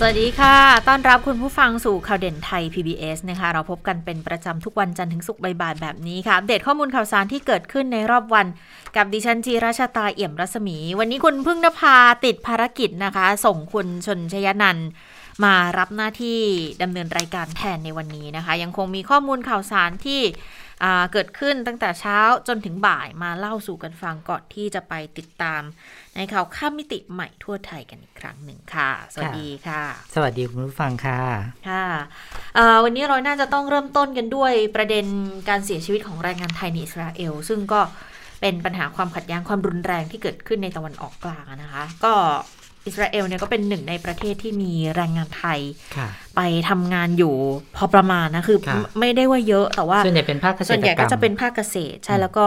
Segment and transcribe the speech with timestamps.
[0.00, 0.56] สวัสดีค่ะ
[0.88, 8.46] ต้อนรับคุณผู้ฟังสู่ข่าวเด่นไทย PBS นะคะ เราพบกันเป็นประจำทุกวันจันทร์ถึงศุกร์บ่ายๆแบบนี้ค่ะ อัปเดตข้อมูลข่าวสารที่เกิดขึ้นในรอบวัน
[8.96, 14.78] กับดิฉันจีราชาตาเอี่ยมรัศมี วันนี้คุณพึ่งนภาติดภารกิจนะคะ ส่งคุณชนชยนัน
[15.44, 16.40] มารับหน้าที่
[16.82, 20.20] ดำเนินรายการแทนในวันนี้นะคะ ยังคงมีข้อมูลข่าวสารที่
[21.12, 22.18] เกิดขึ้นตั้งแต่เช้า
[22.48, 25.62] จนถึงบ่ายมาเล่าสู่กันฟังก่อนที่จะไปติดตาม
[26.18, 29.82] ในข่าวข้ามมิติใหม่ทั่วไทยกันอีกครั้งหนึ่งค่ะ สวัสดีค่ะ
[30.14, 31.20] สวัสดีคุณผู้ฟังค่ะ
[31.68, 31.86] ค่ะ
[32.54, 35.06] เอ่อวันนี้เราน่าจะต้องเริ่มต้นกันด้วยประเด็น
[35.48, 37.80] การเสียชีวิตของแรงงานไทยในอิสราเอล ซึ่งก็
[38.40, 42.14] เป็นปัญหาความขัดแย้งความรุนแรงที่เกิดขึ้นในตะวันออกกลางอะนะคะ ก็
[42.88, 45.60] อิสราเอลเนี่ยก็เป็นหนึ่งในประเทศที่มีแรงงานไทย
[45.96, 47.34] ค่ะไปทำงานอยู่
[47.76, 52.46] พอประมาณนะ คือครับไม่ได้ว่าเยอะแต่ว่าส่วนใหญ่เป็นภาคเกษตรกรรมส่วนใหญ่ก็จะเป็นภาคเกษตร ใช่แล้วก็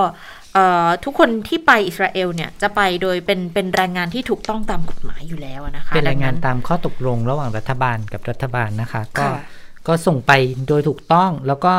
[0.53, 9.42] เอ่อทุกคนที่ไปอิสราเอลเนี่ยจะไปโดยเป็นเป็นแรงงานที่ถูกต้องตามกฎหมายอยู่แล้วอะนะคะเป็นแรงงานดัตามข้อตกลงระหว่างรัฐบาลกับรัฐบาลนะคะ ก็ค่ะ
[9.88, 10.31] ก็ส่งไป
[10.67, 11.73] โดยถูกต้องแล้วก็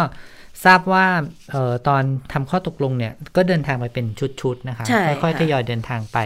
[0.65, 1.07] ทราบว่า
[1.51, 2.03] เอ่อตอน
[2.33, 4.07] ทำข้อตกลงเนี่ยก็เดินทางไปเป็น
[4.41, 6.19] ชุดๆนะคะใช่ค่อยค่ะๆทยอยเดินทางไป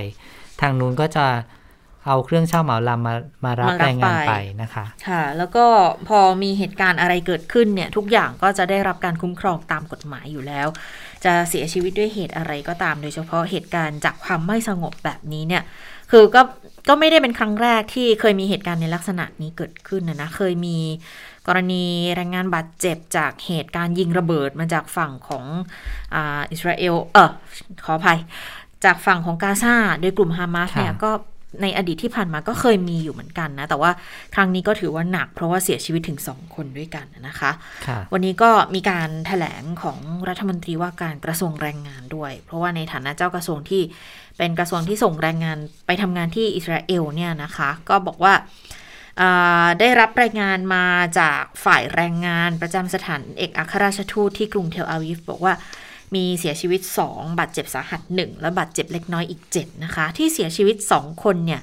[0.61, 1.27] ทางนู้นก็จะ
[2.07, 5.65] เอาเครื่องเช่าเหมาลำมามารับมารับแรงงานไปไปนะคะ ค่ะ แล้วก็
[6.09, 10.67] พอมีเหตุการณ์อะไรเกิดขึ้นเนี่ย ทุกอย่างก็จะได้รับการคุ้มครองตามกฎหมายอยู่แล้ว
[11.25, 15.63] จะเสียชีวิตด้วยเหตุอะไรก็ตาม โดยเฉพาะเหตุการณ์จากความไม่สงบแบบนี้เนี่ย
[16.11, 16.43] คือก็
[16.89, 20.79] ก็ไม่ได้เป็นครั้งแรกที่เคยมีเหตุการณ์ในลักษณะนี้เกิดขึ้นนะนะเคยมี
[21.47, 21.85] กรณี
[22.17, 25.45] แรงงานบาดเจ็บจากเหตุการณ์ยิงระเบิดมาจากฝั่งของ
[26.15, 27.31] อาอิสราเอลเออ
[27.85, 28.19] ขออภัย
[28.85, 31.11] จากฝั่งของกาซาโดยกลุ่มฮามาสเนี่ยค่ะก็
[31.63, 33.91] ในอดีตที่ผ่านมาก็เคยมีอยู่เหมือนกันนะ แต่ว่า
[34.35, 37.51] ครั้งนี้ก็ถือว่าหนัก เพราะว่าเสียชีวิตถึงสองคนด้วยกันนะคะ
[37.87, 39.99] ค่ะวันนี้ก็มีการถแถลงของ
[40.29, 43.83] รัฐมนตรีว่าการกระทรวงแรงงานด้วย เพราะว่าในฐานะเจ้ากระทรวงที่
[44.39, 48.35] เป็นกระทรวงที่ส่งแรงงานไปทำงานที่อิสราเอลเนี่ยนะคะ ก็บอกว่า
[49.21, 50.87] อ่าได้รับรายงานมา
[51.19, 55.55] จากฝ่ายแรงงานประจำสถานเอกอัครราชทูตที่กรุงเทลอาวิฟบอกว่า
[56.15, 56.81] มีเสียชีวิต
[57.11, 61.63] 2 บาดเจ็บสาหัส 1 และบาดเจ็บเล็กน้อยอีก 7 นะคะ ที่เสียชีวิต 2 คนเนี่ย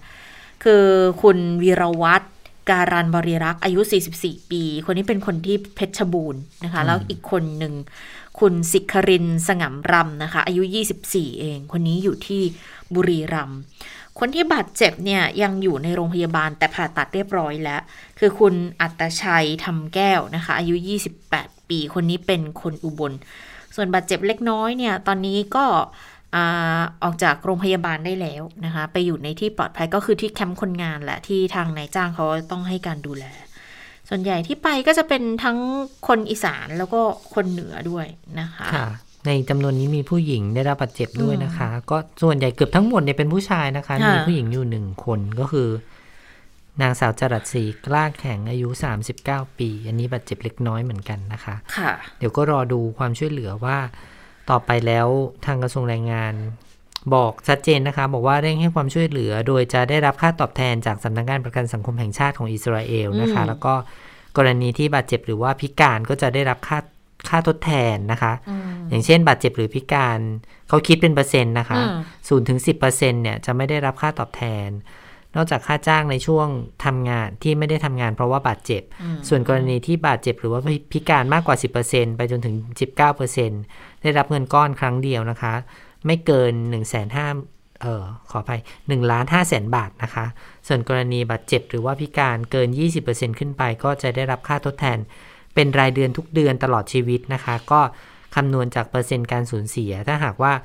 [0.63, 0.85] คือ
[1.21, 2.25] คุณวีรวัตร
[2.69, 3.81] การันบริรักษ์อายุ
[4.15, 7.73] 44 ปี คนนี้เป็นคนที่เพชรบูรณ์นะคะ แล้วอีกคนหนึ่ง
[8.39, 10.63] คุณสิครินทร์สง่ำรำนะคะ อายุ
[11.01, 12.41] 24 เอง คนนี้อยู่ที่
[12.93, 13.59] บุรีรัมย์
[14.19, 17.81] คนที่บาดเจ็บเนี่ยยังอยู่ในโรงพยาบาลแต่ผ่าตัดเรียบร้อยแล้ว
[18.19, 20.75] คือคุณอัตชัยทำแก้วนะคะ อายุ
[21.23, 23.13] 28 ปี คนนี้เป็นคนอุบล
[23.75, 25.65] ส่วนบาดเจ็บเล็กน้อยเนี่ยตอนนี้ก็
[26.35, 33.25] อ่าออกจากโรงพยาบาลได้แล้วนะคะ ไปอยู่ในที่ปลอดภัยก็คือที่แคมป์คนงานแหละที่ทางนายจ้างเขาต้องให้การดูแล
[34.09, 35.57] ส่วนใหญ่ที่ไปก็จะเป็นทั้ง
[36.07, 37.01] คนอีสานแล้วก็
[37.33, 38.05] คนเหนือด้วย
[38.39, 38.87] นะคะค่ะ
[39.25, 45.67] ในจำนวนนี้มีผู้หญิงได้รับบาดเจ็บด้วยนะคะ ก็ส่วนใหญ่เกือบทั้งหมดเนี่ยเป็นผู้ชายนะคะค่ะมีผู้หญิงอยู่หนึ่งคนก็คือ
[46.81, 48.69] นางสาวจรัสศรีกล้าแข็งอายุ
[49.13, 53.77] 39 ปี อันนี้บาดเจ็บเล็กน้อยเหมือนกันนะคะ ค่ะ เดี๋ยวก็รอดูความช่วยเหลือว่า
[54.49, 55.07] ต่อไปแล้ว
[55.45, 56.33] ทางกระทรวงแรงงาน
[57.13, 63.73] บอกชัดเจนนะคะ บอกว่าเร่งให้ความช่วยเหลือ โดยจะได้รับค่าตอบแทนจากสำนักงานประกันสังคมแห่งชาติของอิสราเอลนะคะอืมแล้วก็
[64.37, 66.79] กรณีที่บาดเจ็บหรือว่าพิการก็จะได้รับค่า
[67.29, 70.19] ค่าทดแทนนะคะอืมอย่างเช่น บาดเจ็บหรือพิการ
[70.69, 71.97] เขาคิดเป็นเปอร์เซ็นต์นะคะอืม
[72.27, 74.69] ศูนย์ถึงสิบเปอร์เซ็นต์เนี่ยจะไม่ได้รับค่าตอบแทน
[75.35, 76.47] นอกจากค่าจ้างในช่วง
[76.85, 80.61] ทำงานที่ไม่ได้ทำงานเพราะว่าบาดเจ็บอืมส่วนกรณีที่บาดเจ็บหรือว่า
[80.91, 81.55] พิการมากกว่า
[81.87, 82.55] 10%ไปจนถึง
[83.29, 85.53] 19%ได้รับเงินก้อนครั้งเดียวนะคะ
[86.05, 90.25] ไม่เกิน 1 5 0 0 0เอ่อขออภัย1ล้าน5แสนบาทนะคะ
[90.67, 92.69] ส่วนกรณีบาดเจ็บหรือว่าพิการเกิน
[93.03, 94.97] 20%ขึ้นไป ก็จะได้รับค่าทดแทน
[95.55, 97.81] เป็นรายเดือนทุกเดือนตลอดชีวิตนะคะ ก็
[98.35, 100.63] คำนวณจากเปอร์เซ็นต์การสูญเสีย ถ้าหากว่าเอ่อ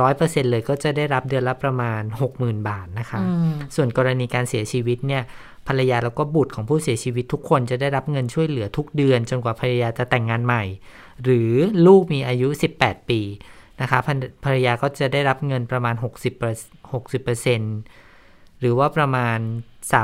[0.00, 2.02] ร้อยเปอร์เซ็นต์เลยก็จะได้รับเดือนละประมาณ
[2.34, 5.22] 60,000 บาทนะคะอืมส่วนกรณีการเสียชีวิตเนี่ย
[5.68, 10.64] ภรรยาแล้วก็บุตรของผู้เสียชีวิตทุกคนจะได้รับเงินช่วยเหลือทุกเดือน จนกว่าภรรยาจะแต่งงานใหม่
[11.24, 11.52] หรือ
[11.86, 12.48] ลูกมีอายุ
[12.80, 13.20] 18 ปี
[13.80, 14.12] นะคะภร
[14.44, 16.04] ภรรยาก็จะได้รับเงินประมาณ 60
[16.92, 19.38] 60%หรือว่าประมาณ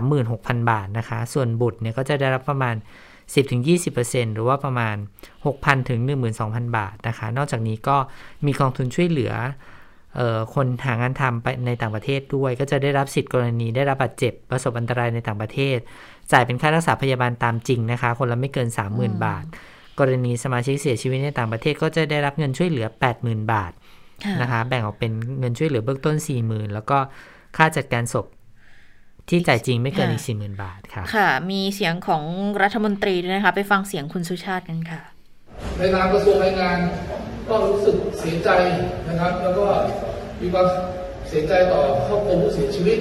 [0.02, 2.75] 36,000 บาทนะคะ ส่วนบุตรเนี่ยก็จะได้รับประมาณ
[3.32, 4.97] 10-20%หรือว่าประมาณ
[5.43, 6.00] 6,000 ถึง
[6.38, 7.97] 12,000 บาทนะคะ นอกจากนี้ก็
[8.47, 9.32] มีกองทุนช่วยเหลือ
[10.17, 15.79] เอ่อคนหางานทำไปในต่างประเทศด้วย ก็จะได้รับสิทธิกรณีได้รับบาดเจ็บประสบอันตรายในต่างประเทศ
[16.32, 19.44] จ่ายเป็นค่ารักษาพยาบาลตามจริงนะคะ คนละไม่เกิน 30,000 บาท
[19.99, 22.87] กรณีสมาชิกเสียชีวิตในต่างประเทศก็จะได้รับเงินช่วยเหลือ
[23.21, 23.73] 80,000 บาท
[24.41, 26.99] นะคะ แบ่งออกเป็นเงินช่วยเหลือเบื้องต้น 40,000 แล้วก็
[27.56, 28.26] ค่าจัดการศพ
[29.29, 32.23] ที่จ่ายจริงไม่เกินอีกสี่หมื่นบาทครับค่ะ มีเสียงของ
[32.62, 35.00] รัฐมนตรีด้วยนะคะ ไปฟังเสียงคุณสุชาติกันค่ะ
[35.79, 36.79] ในนามกระทรวงแรงงาน
[37.49, 38.50] ก็รู้สึกเสียใจ
[39.09, 39.67] นะครับ แล้วก็
[40.41, 40.67] มีความ
[41.29, 42.99] เสียใจต่อครอบครัวผู้เสียชีวิต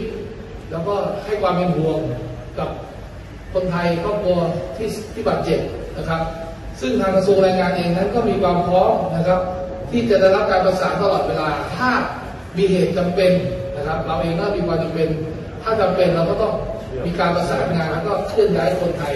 [0.71, 1.99] แล้วก็ให้ความเป็นห่วง
[2.59, 2.69] กับ
[3.53, 4.37] คนไทยครอบครัว
[4.75, 5.59] ที่ที่บาดเจ็บ
[5.97, 6.21] นะครับ
[6.81, 9.39] ซึ่งทางกระทรวงแรงงานเองนั้นก็มีความพร้อมนะครับ
[9.91, 11.89] ที่จะได้รับการประสานตลอดเวลา ถ้า
[12.57, 13.31] มีเหตุจำเป็น
[13.75, 15.09] นะครับ เราเองก็มีความจำเป็น
[15.63, 16.53] ถ้าจำเป็นเราก็ต้อง
[17.05, 19.13] มีการประสานงานแล้วก็เคลื่อนย้ายคนไทย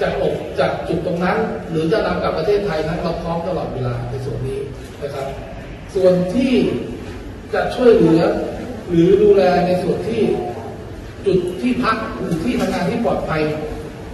[0.00, 1.38] จากอกจากจุดตรงนั้น
[1.70, 4.60] หรือจะนำกลับประเทศไทยนั้นเราพร้อมตลอดเวลาในส่วนนี้
[5.02, 5.26] นะครับ
[5.94, 6.52] ส่วนที่
[7.54, 8.22] จะช่วยเหลือ
[8.90, 10.22] หรือดูแลในส่วนที่
[11.26, 13.42] จุดที่พักหรือที่ทำงานที่ปลอดภัย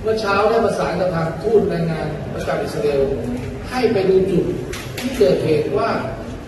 [0.02, 3.02] เมื่อเช้าได้ประสานกับทางทูตแรงงานประจำอิสราเอล
[3.70, 4.44] ให้ไปดูจุด
[4.98, 5.88] ที่เกิดเหตุว่า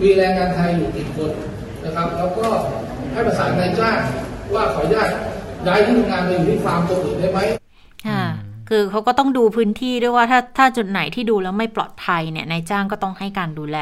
[0.02, 1.30] มีแรงงานไทยอยู่กี่คน
[1.84, 2.48] นะครับ แล้วก็
[3.12, 3.98] ให้ประสานนายจ้าง
[4.54, 5.08] ว่าขออนุญาต
[5.66, 7.40] ย้ายที่ทำงานไปอยู่ที่ฟาร์มตัวอื่นได้ไหม
[8.06, 8.22] ค่ะ
[8.74, 13.78] คือเขาก็ต้องดูพื้นที่ด้วยว่าถ้าถ้าจุดไหนที่ดูแล้วไม่ปลอดภัยเนี่ยนายจ้างก็ต้องให้การดูแล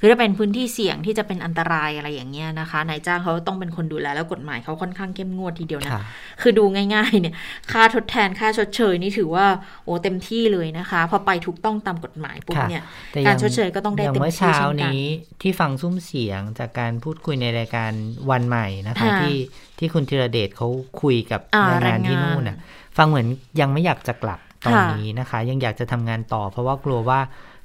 [0.00, 6.02] คือถ้าเป็นพื้นที่เสี่ยงที่จะเป็นอันตรายอะไรอย่างเงี้ยนะคะนายจ้างเขาต้องเป็นคนดูแลแล้วกฎหมายเขาค่อนข้างเข้มงวดทีเดียวนะค่ะ
[6.42, 7.34] คือดูง่ายๆเนี่ย
[7.72, 9.46] ค่าทดแทนค่าชดเชยนี่ถือว่า
[9.84, 12.82] โอ้เต็มที่เลยนะคะพอไปถูกต้องตามกฎหมายปุ๊บค่ะเนี่ย
[13.12, 15.04] แต่การชดเชยก็ต้องได้ย่างเต็มเมื่อที่เช้าเช่นกันนี้
[15.42, 17.92] ที่ฟังซุ้มเสียงจากการพูดคุยในรายการ
[18.30, 19.36] วันใหม่นะคะค่ะที่
[19.78, 20.68] ที่คุณธีรเดชเขา
[21.02, 22.58] คุยกับอ่าแรงงานที่แรงงานนู่นน่ะ
[22.96, 23.26] ฟังเหมือน
[23.60, 27.20] ยังไม่อยากจะกลับตอนค่ะนี้นะคะ ยังอยากจะทำงานต่อ เพราะว่ากลัวว่า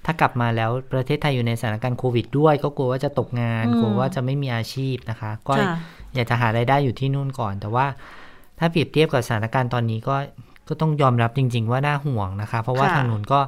[0.05, 5.75] ถ้ากลับมาแล้วประเทศไทยอยู่ในสถานการณ์โควิดด้วย ก็กลัวว่าจะตกงานอืมกลัวว่าจะไม่มีอาชีพนะคะ ก็ค่ะ
[6.13, 7.85] อยากจะหารายได้อยู่ที่นู่นก่อน แต่ว่า
[8.59, 10.15] ถ้าเปรียบเทียบกับสถานการณ์ตอนนี้ก็
[10.67, 13.39] ก็ต้องยอมรับจริง ๆ ว่าน่าห่วงนะคะ เพราะว่าค่ะทางนู้นก็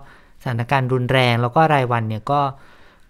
[0.42, 2.40] สถานการณ์รุนแรงแล้วก็รายวันเนี่ยก็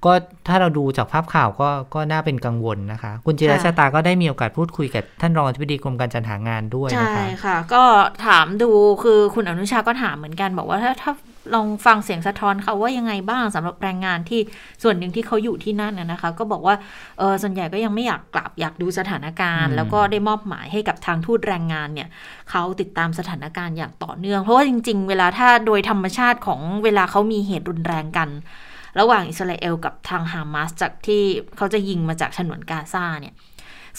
[0.05, 0.13] ก็
[0.47, 7.83] ถ้าเราดูจากภาพข่าวก็ก็น่าเป็นกังวลนะคะ คุณจิรชาตาก็ได้มีโอกาสพูดคุยกับท่านรองอธิบดีกรมการจัดหางานด้วยใช่นะคะค่ะ ก็
[8.25, 8.69] ถามดู
[9.03, 11.11] คือคุณอนุชาก็ถามเหมือนกัน บอกว่าถ้าถ้า
[11.55, 14.39] ลองฟังเสียงสะท้อนเขาว่ายังไงบ้างสำหรับแรงงานที่
[14.83, 16.75] ส่วนหนึ่งที่เขาอยู่ที่นั่นนะนะคะ ก็บอกว่า
[17.19, 22.07] เออส่วนใหญ่ก็ยังไม่อยากกลับอยากดูสถานการณ์อืมแล้วก็ได้มอบหมายให้กับทางทูตแรงงานเนี่ย
[22.51, 28.29] เขาติดตามสถานการณ์อย่างต่อเนื่อง เพราะว่าจริง ๆ เวลาถ้าโดยธรรมชาติของเวลาเขามีเหตุรุนแรงกัน
[28.99, 31.21] ระหว่างอิสราเอลกับทางฮามาสจากที่
[31.57, 33.35] เขาจะยิงมาจากฉนวนกาซาเนี่ย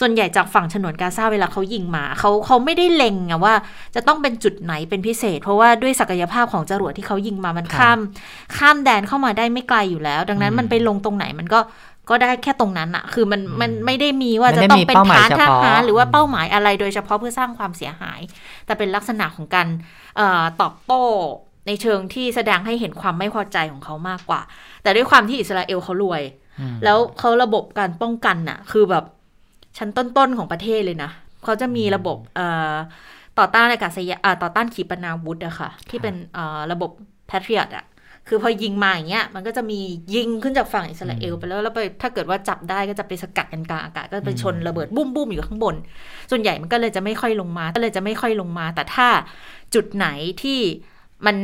[0.01, 3.55] ส่วนใหญ่จากฝั่งฉนวนกาซาเวลาเขายิงมาเขาเขาไม่ได้เล็งอะว่า
[3.95, 7.99] จะต้องเป็นจุดไหนเป็นพิเศษ เพราะว่าด้วยศักยภาพของจรวดที่เขายิงมามันครับข้าม
[8.57, 11.61] ข้ามแดนเข้ามาได้ไม่ไกลอยู่แล้ว ดังนั้นอืมมันไปลงตรงไหนมันก็
[12.11, 18.21] ก็ได้แค่ตรงนั้นอะคือมันอืมมันไม่ได้มีว่าไม่จะได้ต้องมีเป็นเป้าหมายฐานเฉทพาะหารหรือว่าอืมเป้าหมายอะไรโดยเฉพาะเพื่อสร้างความเสียหาย
[18.67, 19.69] แต่เป็นลักษณะของการ
[20.17, 21.03] เอ่อตอบโต้
[21.67, 24.41] ในเชิงที่แสดงให้เห็นความไม่พอใจของเขามากกว่า
[24.83, 26.23] แต่ด้วยความที่อิสราเอลเขารวย
[26.61, 29.05] อืมแล้วเขาระบบการป้องกันน่ะ คือแบบ
[29.79, 31.11] ชั้นต้นๆของประเทศเลยนะ
[31.45, 32.75] เขาจะมีระบบเอ่อ
[33.39, 36.91] ต่อต้านอากาศยานอ่าต่อต้านขีปนาวุธอะค่ะ ที่เป็นเอ่อระบบ
[37.31, 37.87] Patriot อะ
[38.29, 39.81] คือพอยิงมาอย่างเงี้ยมันก็จะมี
[40.15, 45.75] ยิงขึ้นจากฝั่งอิสราเอลไปแล้วแล้วไปถ้าเกิดว่าจับได้ก็จะไปสกัดกันกลางอากาศก็ไปชนระเบิดบุ้มบุ้มๆอยู่ข้างบน
[46.31, 49.09] ส่วนใหญ่มันก็เลยจะไม่ค่อยลงมา ก็เลยจะไม่ค่อยลงมา แต่ถ้า
[49.75, 50.07] จุดไหน
[50.43, 50.61] ที่
[51.27, 51.37] มัน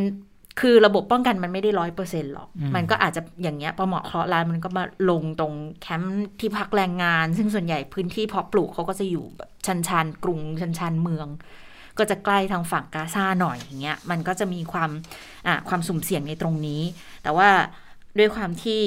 [0.60, 5.52] คือระบบป้องกันมันไม่ได้ร้อยเปอร์เซ็นต์หรอกอืมมันก็อาจจะอย่างเงี้ยพอเหมาะเคราะห์ร้ายมันก็มาลงตรง
[5.82, 11.28] แคมป์ที่พักแรงงาน ซึ่งส่วนใหญ่พื้นที่เพาะปลูกเขาก็จะอยู่แบบชันชานกรุงชันชานเมือง
[11.98, 14.90] ก็จะใกล้ทางฝั่งกาซาหน่อยอย่างเงี้ย มันก็จะมีความ
[15.46, 16.82] อะความสุ่มเสี่ยงในตรงนี้
[17.22, 17.48] แต่ว่า
[18.18, 18.82] ด้วยความที่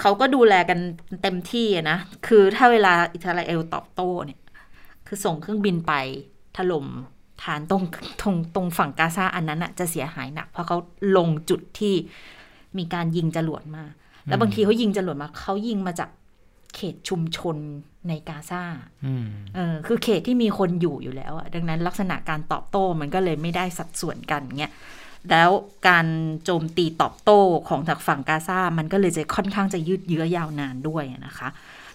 [0.00, 0.78] เขาก็ดูแลกัน
[1.22, 4.40] เต็มที่อะนะ คือถ้าเวลาอิสราเอลตอบโต้เนี่ย
[5.06, 5.92] คือส่งเครื่องบินไป
[6.56, 6.86] ถล่ม
[7.42, 7.82] ฐานตรง
[8.20, 10.78] ตรงตรงฝั่งกาซาอันนั้นอะจะเสียหายหนัก เพราะเขา
[11.16, 11.94] ลงจุดที่
[12.78, 13.84] มีการยิงจรวดมา
[14.26, 16.10] แล้วบางทีเขายิงจรวดมาเขายิงมาจาก
[16.74, 17.56] เขตชุมชน
[18.08, 18.62] ในกาซา
[19.06, 24.72] อืมเออคือเขตที่มีคนอยู่อยู่แล้วอะดังนั้นลักษณะการตอบโต้มันก็เลยไม่ได้สัดส่วนกันเงี้ย
[25.30, 25.50] แล้ว
[25.88, 26.06] การ
[26.44, 31.48] โจมตีตอบโต้ของจากฝั่งกาซามันก็เลยจะค่อนข้างจะยืดเยื้อยาวนานด้วยนะคะ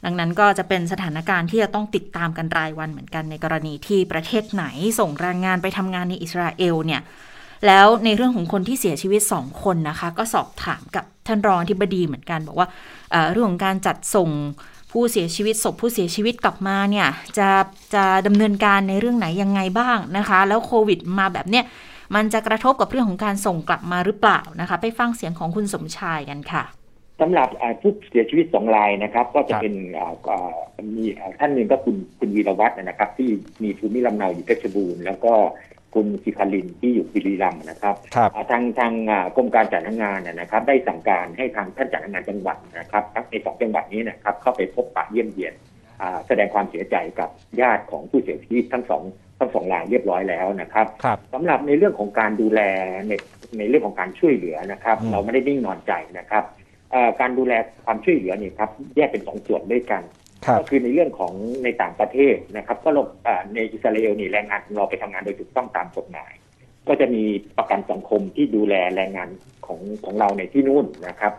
[0.05, 4.65] ดังนั้นก็จะเป็นสถานการณ์ที่จะต้องติดตามกันรายวันเหมือนกันในกรณีที่ประเทศไหน
[4.99, 7.01] ส่งแรงงานไปทำงานในอิสราเอลเนี่ย
[7.67, 12.67] แล้วในเรื่องของคนที่เสียชีวิต 2 คนนะคะ ก็สอบถามกับท่านรองอธิบดีเหมือนกัน บอกว่า
[13.11, 14.29] เเรื่องของการจัดส่ง
[14.91, 17.07] ผู้เสียชีวิตศพผู้เสียชีวิตกลับมาเนี่ย
[17.37, 17.49] จะ
[17.95, 21.63] จะดำเนินการในเรื่องไหนยังไงบ้างนะคะ แล้วโควิดมาแบบเนี้ย
[22.15, 26.63] มันจะกระทบกับเรื่องของการส่งกลับมาหรือเปล่านะคะ ไปฟังเสียงของคุณสมชายกันค่ะ
[27.21, 30.53] สำหรับอ่าผู้เสียชีวิตสองรายนะครับ ก็จะครับเป็นอ่าอ่า
[30.95, 33.29] มีอ่าท่านหนึ่งก็คุณคุณวีรวัฒน์นะครับ ที่
[33.63, 35.33] มีภูมิลำเนาอยู่เพชรบูรณ์แล้วก็
[35.93, 45.53] คุณสิคารินที่อยู่บุรีรัมย์นะครับครับอ่าทางทางอ่ากรมการจัดหางานนะนะครับ ได้สั่งการให้ทางท่านจัดหางานจังหวัดนะครับทั้งในสองจังหวัดนี้นะครับเข้าไปพบปะเยี่ยมเยียน
[46.01, 47.29] อ่าแสดงความเสียใจกับ
[47.61, 49.03] ญาติของผู้เสียชีวิตทั้งสอง
[49.39, 52.61] ทั้งสองรายเรียบร้อยแล้วนะครับครับสำหรับในเรื่องของการดูแล
[53.07, 53.13] ใน
[53.57, 56.62] ในเรื่องของการช่วยเหลือนะครับอืมเราไม่ได้นิ่งนอนใจนะครับเอ่อ
[57.19, 57.53] การดูแล
[57.85, 60.03] ความช่วยเหลือเนี่ยครับแยกเป็นสองส่วนด้วยกัน
[60.45, 61.33] ครับก็คือในเรื่องของ
[61.63, 66.31] ในต่างประเทศนะครับ ก็ลงเอ่อในอิสราเอลนี่แรงงานของเราไปทำงานโดยถูกต้องตามกฎหมาย
[66.87, 67.23] ก็จะมี
[67.57, 69.29] ประกันสังคมที่ดูแลแรงงาน
[69.65, 71.33] ของของเราในที่นู่นนะครับ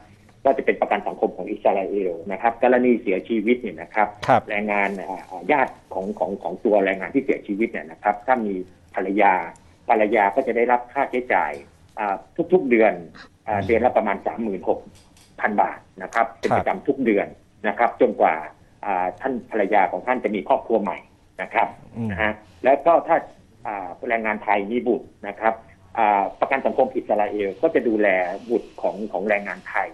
[0.45, 8.55] ก็จะเป็นประกันสังคมของอิสราเอลนะครับ กรณีเสียชีวิตเนี่ยนะครับครับแรงงานอ่าญาติของของของตัวแรงงานที่เสียชีวิตเนี่ยนะครับ ถ้ามี
[8.95, 9.35] ภรรยา
[9.89, 11.53] ภรรยาก็จะได้รับค่าใช้จ่าย
[11.99, 12.17] อ่า
[12.53, 12.93] ทุกๆเดือน
[13.47, 14.81] อ่าเดือนละประมาณสามหมื่นหก
[15.41, 17.27] พันบาทนะครับเป็นครับประจำทุกเดือน
[17.69, 18.35] นะครับ จนกว่า
[18.85, 20.99] อ่าท่านภรรยาของท่านจะมีครอบครัวใหม่
[21.43, 22.33] นะครับอืมนะฮะ
[22.65, 23.17] แล้วก็ถ้า
[23.67, 25.55] อ่าแรงงานไทยมีบุตรนะครับ
[25.99, 28.09] อ่าประกันสังคมอิสราเอลก็จะดูแล
[28.51, 29.89] บุตรของของแรงงานไทย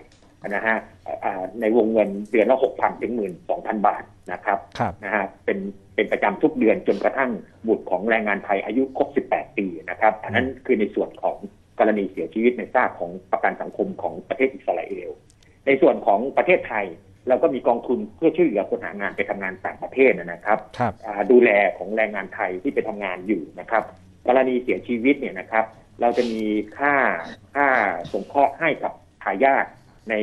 [0.48, 0.76] นะฮะ
[1.24, 5.58] อ่าในวงเงินเดือนละหกพันถึงหมื่นสองพันบาทนะครับครับนะฮะเป็น
[5.94, 7.30] เป็นประจำทุกเดือนจนกระทั่ง
[7.68, 11.36] บุตรของแรงงานไทยอายุครบ18ปีนะครับ อันนั้นคือในส่วนของ
[11.80, 15.10] กรณีเสียชีวิตในซากของประกันสังคมของประเทศอิสราเอล
[15.66, 16.86] ในส่วนของประเทศไทย
[17.28, 23.82] เราก็มีกองทุนเพื่อช่วยเหลือคนหางานไปทำงานต่างประเทศนะครับครับอ่าดูแลของแรงงานไทยที่ไปทำงานอยู่นะครับ
[24.28, 25.64] กรณีเสียชีวิตเนี่ยนะครับ
[26.00, 26.42] เราจะมี
[26.78, 26.94] ค่า
[27.54, 27.66] ค่า
[28.12, 29.66] สงเคราะห์ให้กับทายาท
[30.10, 30.14] ใน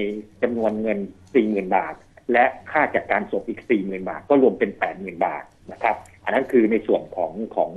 [0.42, 1.00] จำนวนเงิน
[1.38, 1.96] 40,000 บาท
[2.34, 7.72] และค่าจัดการศพอีก 40,000 บาท ก็รวมเป็น 80,000 บาทนะครับ อันนั้นคือในส่วนของของ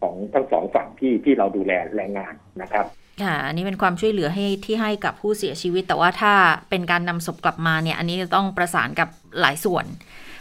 [0.00, 2.86] ของทั้งสองฝั่งที่ที่เราดูแลแรงงานนะครับ
[3.24, 6.32] ค่ะอันนี้เป็นความช่วยเหลือให้ที่ให้กับผู้เสียชีวิต แต่ว่าถ้า
[6.70, 9.08] เป็นการนำศพกลับมาเนี่ย อันนี้จะต้องประสานกับ
[9.40, 9.86] หลายส่วน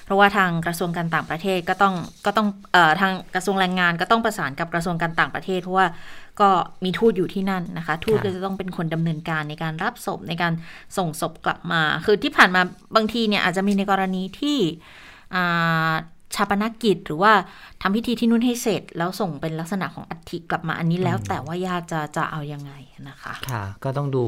[0.06, 1.96] เพราะว่าทางกระทรวงการต่างประเทศก็ต้อง
[2.26, 5.88] ก็ต้องเอ่อทางกระทรวงแรงงานก็ต้องประสานกับกระทรวงการต่างประเทศเพราะว่า
[6.42, 6.50] ก็
[6.84, 10.54] มีทูตอยู่ที่นั่นนะคะ ทูตค่ะก็จะต้องเป็นคนดำเนินการในการรับศพในการ
[10.98, 12.62] ส่งศพกลับมา คือที่ผ่านมา
[12.96, 14.58] บางทีเนี่ยอาจจะมีในกรณีที่
[15.36, 15.92] อ่า
[16.36, 17.34] ชาปนกิจหรือว่า
[17.82, 22.74] ทำพิธีที่นู่นให้เสร็จ แล้วส่งเป็นลักษณะของอัฐิกลับมาอันนี้แล้ว แต่ว่าญาติจะจะเอายังไง
[23.10, 24.24] นะคะ ค่ะ ก็ต้องดู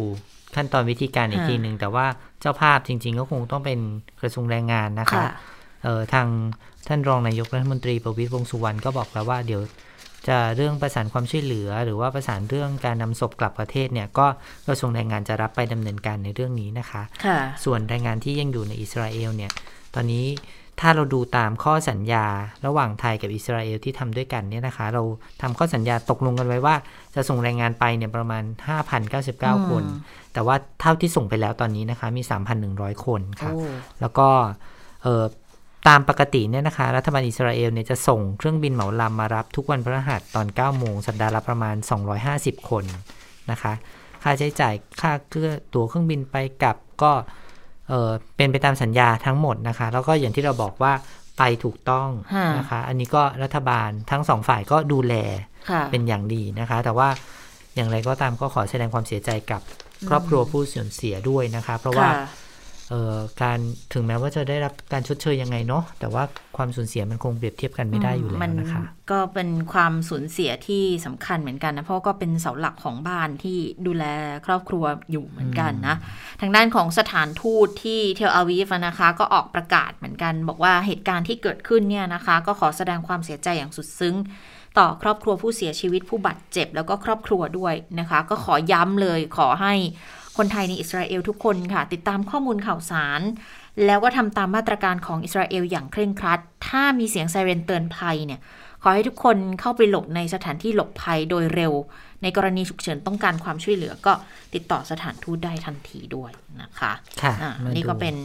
[0.56, 2.06] ขั้นตอนวิธีการอีกค่ะทีหนึ่งแต่ว่า
[2.42, 3.80] เจ้าภาพจริง ๆ ก็คงต้องเป็น
[4.22, 5.30] กระทรวงแรงงานนะคะค่ะ
[5.84, 6.28] เอ่อทาง
[6.88, 9.62] ท่านรองนายกรัฐมนตรีประวิตรวงษ์สุวรรณก็บอกแล้วว่าเดี๋ยว
[10.28, 14.28] จะเรื่องประสานความช่วยเหลือ หรือว่าประสานเรื่องการนำศพกลับประเทศเนี่ยก็
[14.68, 19.52] กระทรวงแรงงานจะรับไปดำเนินการในเรื่องนี้นะคะค่ะส่วนแรงงานที่ยังอยู่ในอิสราเอลเนี่ย
[19.96, 20.26] ตอนนี้
[20.80, 22.26] ถ้าเราดูตามข้อสัญญา
[22.66, 25.04] ระหว่างไทยกับอิสราเอลที่ทำด้วยกันเนี่ยนะคะ เรา
[25.42, 26.76] ทำข้อสัญญาตกลงกันไว้ว่า
[27.16, 28.44] จะส่งแรงงานไปเนี่ยประมาณ
[29.06, 29.84] 5,099 คน
[30.34, 32.22] แต่ว่าเท่าที่ส่งไปแล้วตอนนี้นะคะ มี
[32.64, 33.66] 3,100 คนค่ะโอ้
[34.02, 34.28] แล้วก็
[35.04, 35.24] เอ่อ
[35.88, 41.76] ตามปกติเนี่ยนะคะ รัฐบาลอิสราเอลเนี่ยจะส่งเครื่องบินเหมาลำมารับทุกวันพฤหัสตอน 9 โมง สัปดาห์ละประมาณ
[42.22, 42.84] 250 คน
[43.52, 43.74] นะคะ
[44.24, 47.12] ค่าใช้จ่ายค่าเครื่องตั๋วเครื่องบินไปกลับก็
[47.92, 50.94] เออเป็นไปตามสัญญาทั้งหมดนะคะ แล้วก็อย่างที่เราบอกว่า
[51.38, 55.16] ไปถูกต้องค่ะนะคะ อันนี้ก็รัฐบาลทั้งสองฝ่ายก็ดูแล
[55.70, 57.10] ค่ะเป็นอย่างดีนะคะ แต่ว่า
[57.76, 59.62] อย่างไรก็ตามก็ขอแสดงความเสียใจกับ
[60.10, 62.41] ครอบครัวผู้สูญเสียด้วยนะคะ เพราะว่าค่ะเอ่อ
[63.42, 63.60] การ
[63.94, 66.24] ถึงแม้ว่าจะได้รับการชดเชยยังไงเนาะแต่ว่า
[66.58, 73.58] ความสูญเสียมันคงเปรียบเทียบกันไม่ได้อยู่แล้วมันนะคะก็เป็นความสูญเสียที่สำคัญเหมือนกันนะเพราะก็เป็นเสาหลักของบ้านที่
[73.88, 74.06] ดูแล
[74.46, 75.96] ครอบครัวอยู่เหมือนกันนะ
[76.42, 84.16] ทางด้านของสถานทูตที่เทลอาวีฟอะนะคะก็ออกประกาศเหมือนกัน บอกว่าเหตุการณ์ที่เกิดขึ้นเนี่ยนะคะ ก็ขอแสดงความเสียใจอย่างสุดซึ้ง
[84.78, 89.74] ต่อครอบครัวผู้เสียชีวิตผู้บาดเจ็บ แล้วก็ครอบครัวด้วยนะคะ ก็ขอย้ำเลยขอให้
[90.38, 93.22] คนไทยในอิสราเอลทุกคนค่ะ ติดตามข้อมูลข่าวสาร
[93.86, 98.40] แล้วก็ทำตามมาตรการของอิสราเอลอย่างเคร่งครัด ถ้ามีเสียงไซเรนเตือนภัยเนี่ย
[98.82, 101.74] ขอให้ทุกคนเข้าไปหลบในสถานที่หลบภัยโดยเร็ว
[102.22, 104.14] ในกรณีฉุกเฉินต้องการความช่วยเหลือก็
[104.54, 108.16] ติดต่อสถานทูตได้ทันทีด้วยนะคะค่ะอะมาดูนี่ก็เป็น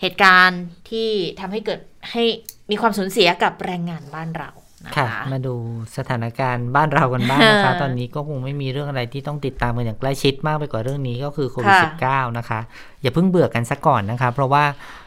[0.00, 1.08] เหตุการณ์ที่
[1.40, 2.22] ทำให้เกิดให้
[2.70, 4.50] มีความสูญเสียกับแรงงานบ้านเรา
[4.84, 5.54] นะค่ะคะมาดู
[5.96, 12.60] สถานการณ์บ้านเรากันบ้างนะคะค่ะตอนนี้ก็คงไม่มีเรื่องอะไรที่ต้องติดตามกันอย่างใกล้ชิดมากไปกว่าเรื่องนี้ก็คือโควิดค่ะ19นะคะ
[13.02, 14.64] อย่าเพิ่งเบื่อกันซะก่อนนะคะ เพราะว่า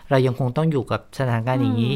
[0.10, 1.96] เรายังคงต้องอยู่กับสถานการณ์อย่างนี้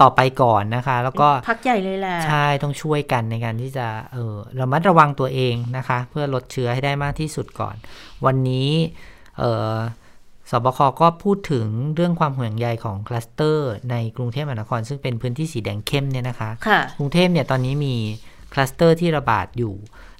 [0.00, 7.76] ต่อไปก่อนนะคะ แล้วก็พักใหญ่เลยแหละใช่ต้องช่วยกันในการที่จะเออระมัดระวังตัวเองนะคะ เพื่อลดเชื้อให้ได้มากที่สุดก่อน
[8.26, 8.70] วันนี้
[9.38, 9.76] เออ
[10.50, 10.78] ศบค.
[11.00, 17.94] ก็พูดถึงเรื่องความห่วงใยของคลัสเตอร์ในกรุงเทพมหานคร ซึ่งเป็นพื้นที่สีแดงเข้มเนี่ยนะคะค่ะกรุงเทพเนี่ยตอนนี้มี
[18.52, 19.74] คลัสเตอร์ที่ระบาดอยู่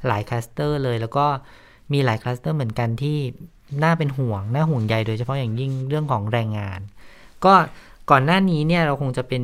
[0.06, 1.26] หลายคลัสเตอร์เลย แล้วก็
[1.92, 3.18] มีหลายคลัสเตอร์เหมือนกันที่
[3.82, 6.80] น่าเป็นห่วงน่าห่วงใยโดยเฉพาะอย่างยิ่งเรื่องของแรงงาน
[7.44, 7.52] ก็
[8.10, 9.42] ก่อนหน้านี้เนี่ยเราคงจะเป็น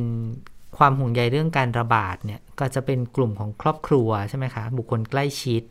[0.77, 5.61] ความห่วงใยเรื่องการระบาดเนี่ยก็จะเป็นกลุ่มของครอบครัวใช่ไหมคะบุคคลใกล้ชิด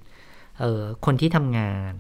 [0.61, 1.93] เอ่อคนที่ทำงาน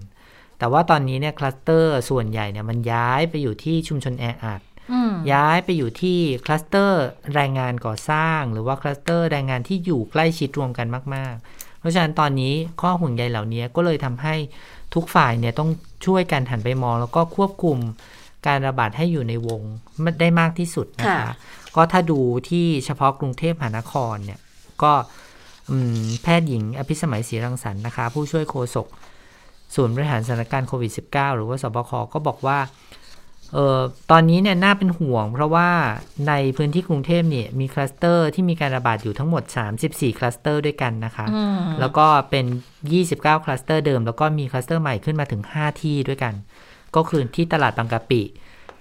[0.59, 4.61] แต่ว่าตอนนี้เนี่ยคลัสเตอร์ส่วนใหญ่เนี่ยมันย้ายไปอยู่ที่ชุมชนแออัด
[4.93, 14.35] อืมย้ายไปอยู่ที่คลัสเตอร์แรงงานก่อสร้าง หรือว่าคลัสเตอร์แรงงานที่อยู่ใกล้ชิดรวมกันมาก ๆ เพราะฉะนั้นตอนนี้ข้อห่วงใยเหล่านี้ก็เลยทำให้
[14.95, 15.71] ทุกฝ่ายเนี่ยต้อง
[16.07, 17.79] ช่วยกันหันไปมอง แล้วก็ควบคุม
[18.47, 19.61] การระบาดให้อยู่ในวง
[20.21, 21.33] ได้มากที่สุดนะคะค่ะ
[21.77, 24.41] ก็ถ้าดูที่เฉพาะกรุงเทพมหานครเนี่ย
[24.83, 24.93] ก็
[25.71, 28.87] อืมแพทย์หญิงอภิสมัยศรีรังสรรค์นะคะ ผู้ช่วยโฆษก
[29.77, 32.59] ศูนย์บริหารสถานการณ์โควิด -19 หรือว่าสบคก็บอกว่า
[33.53, 33.81] เอ่อ
[34.11, 35.69] ตอนนี้เนี่ยน่าเป็นห่วง เพราะว่า
[36.29, 39.43] ในพื้นที่กรุงเทพเนี่ยมีคลัสเตอร์ที่มีการระบาดอยู่ทั้งหมด
[39.81, 42.47] 34 คลัสเตอร์ด้วยกันนะคะอืมแล้วก็เป็น
[42.97, 46.35] 29 คลัสเตอร์เดิม แล้วก็มีคลัสเตอร์ใหม่ขึ้นมาถึง 5 ที่ด้วยกัน
[46.97, 48.23] ก็คือที่ตลาดบางกะปิ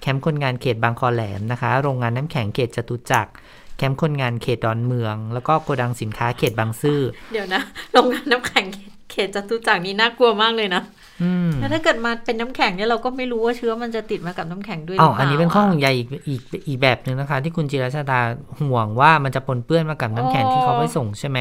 [0.01, 3.31] แคมป์คนงานเขตบางคอแหลมนะคะ โรงงานน้ำแข็งเขตจตุจักร
[3.77, 6.99] แคมป์คนงานเขตดอนเมือง แล้วก็โกดังสินค้าเขตบางซื่อ
[7.33, 7.61] เดี๋ยวนะ
[7.93, 8.91] โรงงานน้ำแข็งเขต
[9.35, 10.81] จตุจักรนี่น่ากลัวมากเลยนะ
[11.23, 18.19] อืมแล้วถ้าเกิดมาเป็นน้ำแข็งเนี่ยเราก็ไม่รู้ว่าเชื้อมันจะติดมากับน้ำแข็งด้วยหอ๋รืออเปล่าอันนี้เป็นข้อห่วงใยอีกอีกอีกแบบหนึ่งนะคะ ที่คุณจิรชาดา
[18.59, 21.39] ห่วงว่ามันจะปนเปื้อนมากับน้ำแข็งที่เขาไปส่งใช่ไหม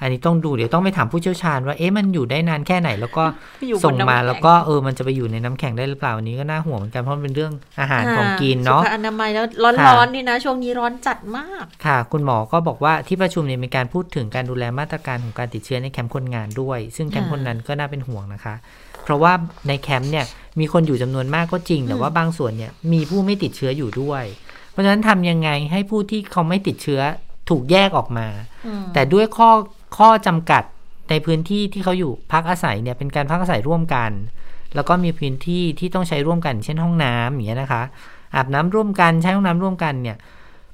[0.00, 3.24] อันนี้ต้องดูเดี๋ยวต้องไปถามผู้เชี่ยวชาญว่าเอ๊ะมันอยู่ได้นานแค่ไหน แล้วก็
[3.68, 18.54] อยู่บนส่งมาน้ำข็แล้วก็เออมันจะไปอยู่ในน้ำแข็งได้หรือเปล่าอันนี้ก็น่าห่วงเหมือนกันเพราะมันเป็นเรื่องอาหารของกินเนาะสุขอนามัยแล้วร้ค่ะอนๆนี่นะ ช่วงนี้ร้อนจัดมาก ค่ะ คุณหมอก็บอกว่าที่ประชุมเนี่ยมีการพูดถึงการดูแลมาตรการของการติดเชื้อในแคมป์คนงานด้วย ซึ่งแคมป์อ่าคนนั้นก็น่าเป็นห่วงนะคะ
[19.04, 19.32] เพราะว่า
[19.68, 20.26] ในแคมป์เนี่ย
[20.60, 24.24] มีคนอยู่จำนวนมากก็จริง แต่ว่าบางส่วนเนี่ยมีผู้ไม่ติดเชื้ออยู่ด้วย
[24.70, 27.00] เพราะฉะนั้นทำยังไงให้ผู้ที่เขาไม่ติดเชื้อ
[27.50, 28.26] ถูกแยกออกมา
[28.66, 29.50] อืมแต่ด้วยข้อ
[29.96, 30.62] ข้อจำกัด
[31.10, 34.10] ในพื้นที่ที่เขาอยู่พักอาศัยเนี่ยเป็นการพักอาศัยร่วมกัน
[34.74, 37.82] แล้วก็มีพื้นที่ที่ต้องใช้ร่วมกันเช่นห้องน้ำอย่างเงี้ยนะคะ
[38.34, 40.16] อาบน้ำร่วมกันใช้ห้องน้ำร่วมกันเนี่ย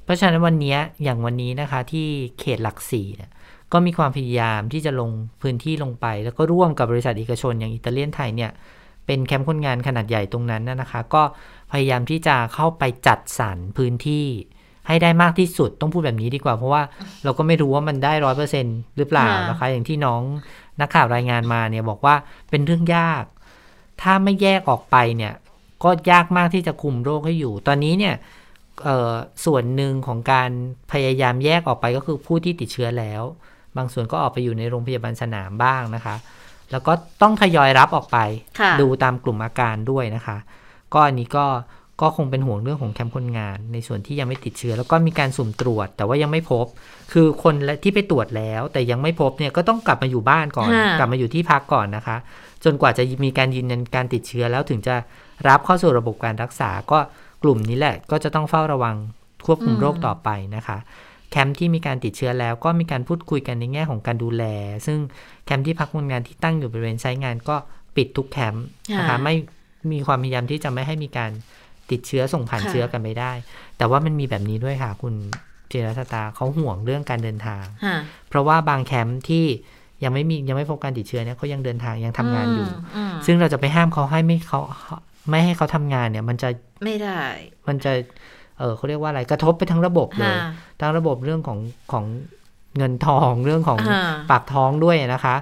[0.03, 2.07] เพราะฉะนั้นวันนี้อย่างวันนี้นะคะที่
[2.39, 3.29] เขตหลักสี่เนี่ย
[3.71, 5.09] ก็มีความพยายามที่จะลง
[5.41, 8.51] พื้นที่ลงไป แล้วก็ร่วมกับบริษัทเอกชนอย่างอิตาเลียนไทยเนี่ย
[9.05, 11.23] เป็นแคมป์คนงานขนาดใหญ่ตรงนั้นนะคะ ก็
[11.71, 14.25] พยายามที่จะเข้าไปจัดสรรพื้นที่
[14.91, 16.81] ให้ได้มากที่สุดต้องพูดแบบนี้ดีกว่า เพราะว่า
[17.23, 18.65] เราก็ไม่รู้ว่ามันได้ร้อยเปอร์เซ็น
[18.97, 20.21] หรือเปล่าค่ะนะคะ อย่างที่น้อง
[20.81, 22.15] นักข่าวรายงานมาเนี่ยบอกว่า
[22.49, 23.23] เป็นเรื่องยาก
[24.01, 25.33] ถ้าไม่แยกออกไปเนี่ย
[25.83, 28.15] ก็ยากมากที่จะคุมโรคให้อยู่ ตอนนี้เนี่ย
[28.83, 29.11] เอ่อ
[29.45, 30.49] ส่วนหนึ่งของการ
[30.91, 33.23] พยายามแยกออกไปก็คือผู้ที่ติดเชื้อแล้ว
[33.77, 36.15] บางส่วนก็ออกไปอยู่ในโรงพยาบาลสนามบ้างนะคะ
[36.71, 38.17] แล้วก็ต้องทยอยรับออกไป
[38.59, 40.37] ค่ะดูตามกลุ่มอาการด้วยนะคะ
[40.93, 41.45] ก็อันนี้ก็
[42.01, 46.65] ก็คงเป็นห่วงเรื่องของแคมป์คนงาน ในส่วนที่ยังไม่ติดเชื้อ แล้วก็มีการสุ่มตรวจ แต่ว่ายังไม่พบ
[47.11, 52.17] คือคนและที่ไปตรวจแล้ว แต่ยังไม่พบเนี่ยก็ต้องกลับมาอยู่บ้านก่อนค่ะกลับมาอยู่ที่พักก่อนนะคะ
[52.63, 54.95] จนกว่าจะมีการยืนยันการติดเชื้อแล้วถึงจะ
[55.47, 56.99] รับเข้าสู่ระบบการรักษา ก็
[57.43, 58.95] กลุ่มนี้แหละก็จะต้องเฝ้าระวัง
[59.45, 60.77] ควบคุมโรคต่อไปนะคะ
[61.29, 64.43] แคมป์ที่มีการติดเชื้อแล้วก็มีการพูดคุยกันในแง่ของการดูแล
[64.85, 64.99] ซึ่ง
[65.45, 67.55] แคมป์ที่พักคนงานที่ตั้งอยู่บริเวณไซต์งานก็
[67.95, 68.65] ปิดทุกแคมป์
[68.97, 69.35] นะคะค่ะไม่
[69.91, 71.31] มีความพยายามที่จะไม่ให้มีการ
[71.91, 73.31] ติดเชื้อส่งผ่านค่ะเชื้อกันไม่ได้
[73.77, 75.13] แต่ว่ามันมีแบบนี้ด้วยค่ะคุณ
[75.69, 77.97] เจรชตาเขาห่วงเรื่องการเดินทางค่ะ
[78.29, 79.45] เพราะว่าบางแคมป์ที่
[80.03, 82.67] ยังไม่มียังไม่พบการติดเชื้อเนี่ยเขายังเดินทางยังทำงานอยู่
[83.11, 84.59] มซึ่งเราจะไปห้ามเขาให้ไม่เขา
[85.29, 86.49] ไม่ให้เขาทำงานเนี่ย มันจะ
[86.83, 87.19] ไม่ได้
[87.67, 87.91] มันจะ
[88.59, 91.59] เออเขาเรียกว่าอะไรกระทบไปทั้งระบบเลยค่ะทั้งระบบเรื่องของ
[91.91, 92.05] ของ
[92.77, 95.35] เงินทองเรื่องของอ่าปากท้องด้วยนะคะ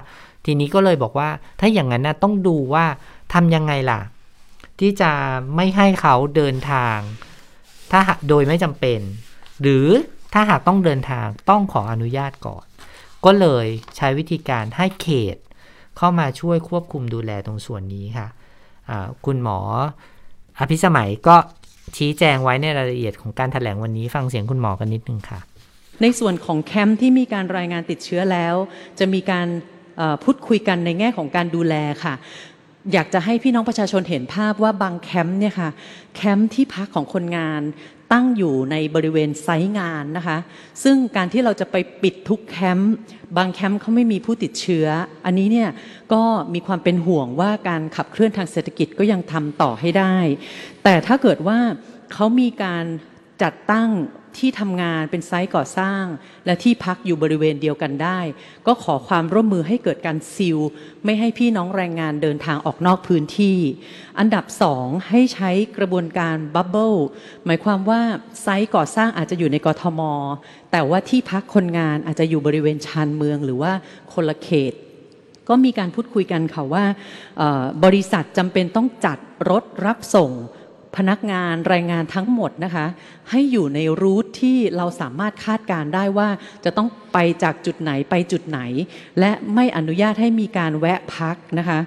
[0.44, 1.28] ทีนี้ก็เลยบอกว่า
[1.60, 2.84] ถ้าอย่างนั้นนะต้องดูว่า
[3.34, 4.00] ทำยังไงล่ะ
[4.80, 5.12] ที่จะ
[5.56, 6.98] ไม่ให้เขาเดินทาง
[7.90, 9.00] ถ้าโดยไม่จำเป็น
[9.62, 9.86] หรือ
[10.32, 12.64] ถ้าหากต้องเดินทางต้องขออนุญาตก่อน
[13.24, 13.66] ก็เลย
[13.96, 15.36] ใช้วิธีการให้เขต
[15.96, 18.28] เข้ามาช่วยควบคุมดูแลตรงส่วนนี้ค่ะ
[18.90, 19.58] อ่าคุณหมอ
[20.58, 21.36] อภิสมัยก็
[21.96, 25.40] ชี้แจงไว้ในรายละเอียดของการแถลงวันนี้ฟังเสียงคุณหมอกันนิดนึงค่ะ
[26.02, 28.54] ในส่วนของแคมป์ที่มีการรายงานติดเชื้อแล้ว
[28.98, 29.46] จะมีการ
[30.24, 32.14] พูดคุยกันในแง่ของการดูแลค่ะ
[32.92, 35.70] อยากจะให้พี่น้องประชาชนเห็นภาพว่าบางแคมป์เนี่ยค่ะ
[36.14, 37.62] แคมป์ที่พักของคนงาน
[38.12, 40.38] ตั้งอยู่ในบริเวณไซต์งานนะคะ
[40.82, 42.92] ซึ่งการที่เราจะไปปิดทุกแคมป์
[43.36, 44.86] บางแคมป์เขาไม่มีผู้ติดเชื้อ
[45.24, 45.70] อันนี้เนี่ย
[46.12, 46.22] ก็
[46.54, 50.16] มีความเป็นห่วงว่าการขับเคลื่อนทางเศรษฐกิจก็ยังทำต่อให้ได้
[50.84, 51.58] แต่ถ้าเกิดว่า
[52.12, 52.84] เขามีการ
[53.42, 53.88] จัดตั้ง
[54.38, 56.04] ที่ทำงานเป็นไซต์ก่อสร้าง
[56.46, 58.20] และที่พักอยู่บริเวณเดียวกันได้
[58.66, 60.58] ก็ขอความร่วมมือให้เกิดการซิล
[61.04, 63.58] ไม่ให้พี่น้องแรงงานเดินทางออกนอกพื้นที่
[64.18, 66.94] อันดับสองให้ใช้กระบวนการบับเบิล
[67.46, 68.00] หมายความว่า
[68.42, 70.00] ไซต์ก่อสร้างอาจจะอยู่ในกทม
[70.72, 73.72] แต่ว่าที่พักคนงานอาจจะอยู่บริเวณชานเมือง หรือว่า
[74.12, 74.74] คนละเขต
[75.48, 76.84] ก็มีการพูดคุยกันค่ะว่า
[77.84, 79.18] บริษัทจำเป็นต้องจัด
[79.50, 80.30] รถรับส่ง
[80.96, 82.86] พนักงานแรงงานทั้งหมดนะคะ
[83.30, 86.28] ให้อยู่ในรูทที่เราสามารถคาดการได้ว่า
[86.64, 88.60] จะต้องไปจากจุดไหนไปจุดไหน
[89.20, 91.78] และไม่อนุญาตให้มีการแวะพักนะคะ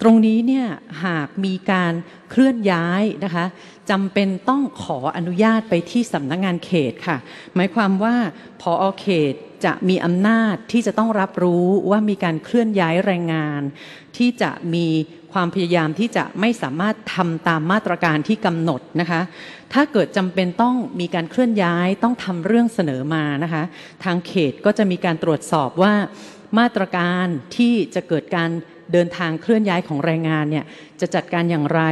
[0.00, 0.66] ตรงนี้เนี่ย
[1.04, 1.92] หากมีการ
[2.30, 3.44] เคลื่อนย้ายนะคะ
[3.90, 7.16] จำเป็นต้องขออนุญาตไปที่สำนักงงานเขตค่ะ
[7.54, 8.14] หมายความว่า
[8.60, 13.62] พอเขตจะมีอำนาจที่จะต้องรับรู้ว่ามีการเคลื่อนย้ายแรงงาน
[14.16, 14.86] ที่จะมี
[15.32, 19.20] ความพยายามที่จะไม่สามารถทำตามมาตรการที่กำหนดนะคะ
[19.72, 23.62] ถ้าเกิดจำเป็นต้องมีการเคลื่อนย้ายต้องทำเรื่องเสนอมานะคะ
[24.04, 25.94] ทางเขตก็จะมีการตรวจสอบว่า
[26.58, 28.50] มาตรการที่จะเกิดการ
[28.92, 30.64] เดินทางเคลื่อนย้ายของแรงงานเนี่ย
[31.00, 31.82] จะจัดการอย่างไร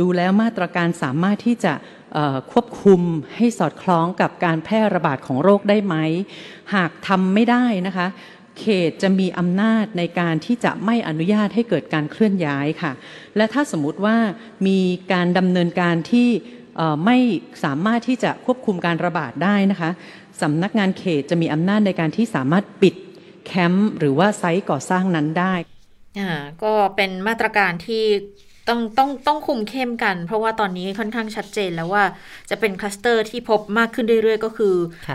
[0.00, 1.74] ดูแล้วมาตรการสามารถที่จะ
[2.52, 3.00] ควบคุม
[3.36, 5.96] ให้สอดคล้องกับการแพร่ระบาดของโรคได้ไหม
[6.74, 8.06] หากทำไม่ได้นะคะ
[8.60, 12.92] เขตจะมีอำนาจในการที่จะไม่อนุญาตให้เกิดการเคลื่อนย้ายค่ะ
[13.36, 14.16] และถ้าสมมติว่า
[14.66, 14.78] มี
[15.12, 16.28] การดำเนินการที่
[17.04, 17.18] ไม่
[17.64, 19.90] สามารถที่จะควบคุมการระบาดได้นะคะ
[20.42, 22.94] สำนักงานเขตจะมีอำนาจในการที่สามารถปิด
[23.46, 25.54] แคมป์หรือว่าไซต์ก่อสร้างนั้นได้
[26.64, 28.04] ก็เป็นมาตรการที่
[28.70, 32.04] ต้องต้องต้องคุมเข้มกัน เพราะว่าตอนนี้ค่อนข้างชัดเจนแล้วว่า
[32.50, 34.74] จะเป็นคลัสเตอร์ที่พบมากขึ้นเรื่อยๆ ก็คือ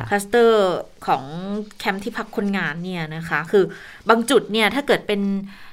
[0.09, 0.65] คลัสเตอร์
[1.07, 1.23] ของ
[1.79, 3.63] แคมป์ที่พักคนงานเนี่ยนะคะ คือ
[4.09, 5.21] บางจุดเนี่ยถ้าเกิดเป็น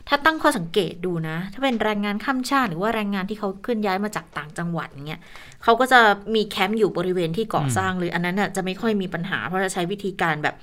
[0.09, 5.21] ถ้าตั้งข้อสังเกตดูนะ ถ้าเป็นแรงงานข้ามชาติ หรือว่าแรงงานที่เขาเคลื่อนย้ายมาจากต่างจังหวัดเงี้ย
[5.63, 6.01] เขาก็จะ
[6.35, 10.55] มีแคมป์อยู่บริเวณที่ก่อสร้างเลยอันนั้นอะจะไม่ค่อยมีปัญหา เพราะจะใช้วิธีการแบบ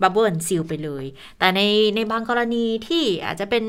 [0.00, 1.04] บับเบิลซีลไปเลย
[1.38, 1.60] แต่ใน
[1.96, 3.64] ในบางกรณีที่อาจจะเป็น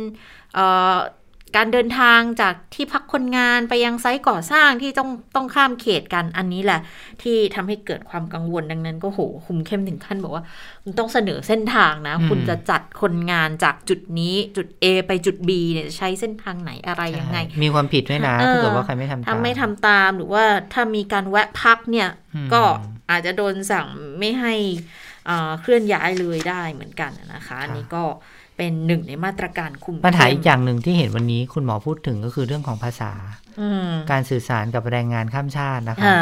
[1.56, 6.80] การเดินทางจากที่พักคนงานไปยังไซต์ก่อสร้างที่ต้องต้องข้ามเขตกันอันนี้แหละ
[7.22, 10.44] ที่ทำให้เกิดความกังวลดังนั้นก็โหคุมเข้มถึงขั้นบอกว่า
[10.84, 22.10] คุณต้องเสนอเส้นทางนะ คุณจะจัดคนงานจากจุดนี้จุด A ไปจุด B เนี่ยใช้เส้นทางไหนอะไรยังไง มีความผิดด้วยนะถ้าเกิดว่าใครไม่ทำตามถ้าไม่ทำตามหรือว่าถ้ามีการแวะพักเนี่ย
[22.54, 22.62] ก็
[23.12, 23.88] อาจจะโดนสั่ง
[24.20, 24.56] ไม่ให้
[25.62, 28.04] เคลื่อนย้ายเลยได้เหมือนกันนะคะอันนี้ก็
[28.58, 33.12] เป็นหนึ่งในมาตรการคุมปัญหาอีกอย่างหนึ่งที่เห็นวันนี้คุณหมอพูดถึงก็คือเรื่องของภาษา
[34.12, 36.14] การสื่อสารกับแรงงานข้ามชาตินะคะ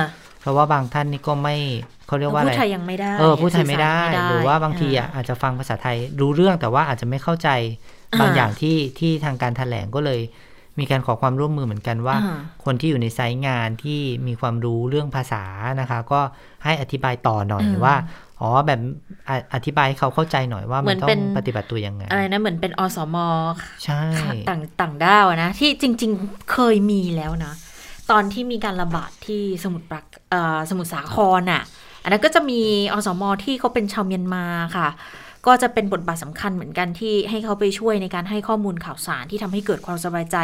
[0.42, 1.56] เพราะว่าบางท่านนี่ก็ไม่
[2.08, 7.50] เขาเรียกว่าอะไรพูดไทยยังไม่ได้เออพูดไทยไม่ได้ หรือว่าบางทีอะอาจจะฟังภาษาไทยรู้เรื่องแต่ว่าอาจจะไม่เข้าใจ
[8.20, 10.22] บางอย่างที่ที่ทางการแถลงก็เลย
[10.80, 12.16] มีการขอความร่วมมือเหมือนกันว่า
[12.66, 15.44] คนที่อยู่ในไซต์งานที่มีความรู้เรื่องภาษา
[15.82, 16.22] นะคะ ก็
[16.64, 17.96] ให้อธิบายต่อหน่อยว่า
[18.44, 18.80] อ๋อแบบ
[19.54, 23.18] อธิบายให้เขาเข้าใจหน่อยว่ามันต้องปฏิบัติตัวยังไง อะไรนะเหมือนเป็นอสม
[23.84, 24.04] ใช่
[24.50, 27.54] ต่างต่างด้าวนะ ที่จริง ๆเคยมีแล้วนะ
[28.12, 30.02] ตอนที่มีการระบาดที่สมุทรปรา
[30.70, 31.64] สมุทรสาครอะ
[32.04, 32.62] อันนั้นก็จะมี
[32.94, 34.46] อสมที่เขาเป็นชาวเมียนมา
[34.78, 34.90] ค่ะ
[35.46, 40.38] ก็จะเป็นบทบาทสำคัญเหมือนกันที่ให้เขาไปช่วยในการให้ข้อมูลข่าวสารที่ทำให้เกิดความสบายใจ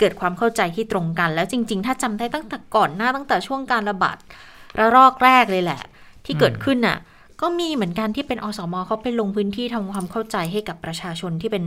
[0.00, 4.16] เกิดความเข้าใจที่ตรงกัน แล้วจริง ๆ ถ้าจำได้ตั้งแต่ก่อนหน้าตั้งแต่ช่วงการระบาด
[4.78, 5.82] ระลอกแรกเลยแหละ
[6.24, 6.98] ที่เกิดขึ้นน่ะ
[7.42, 11.64] ก็มีเหมือนกันที่เป็นอสมเขาไปลงพื้นที่ทำความเข้าใจให้กับประชาชนที่เป็น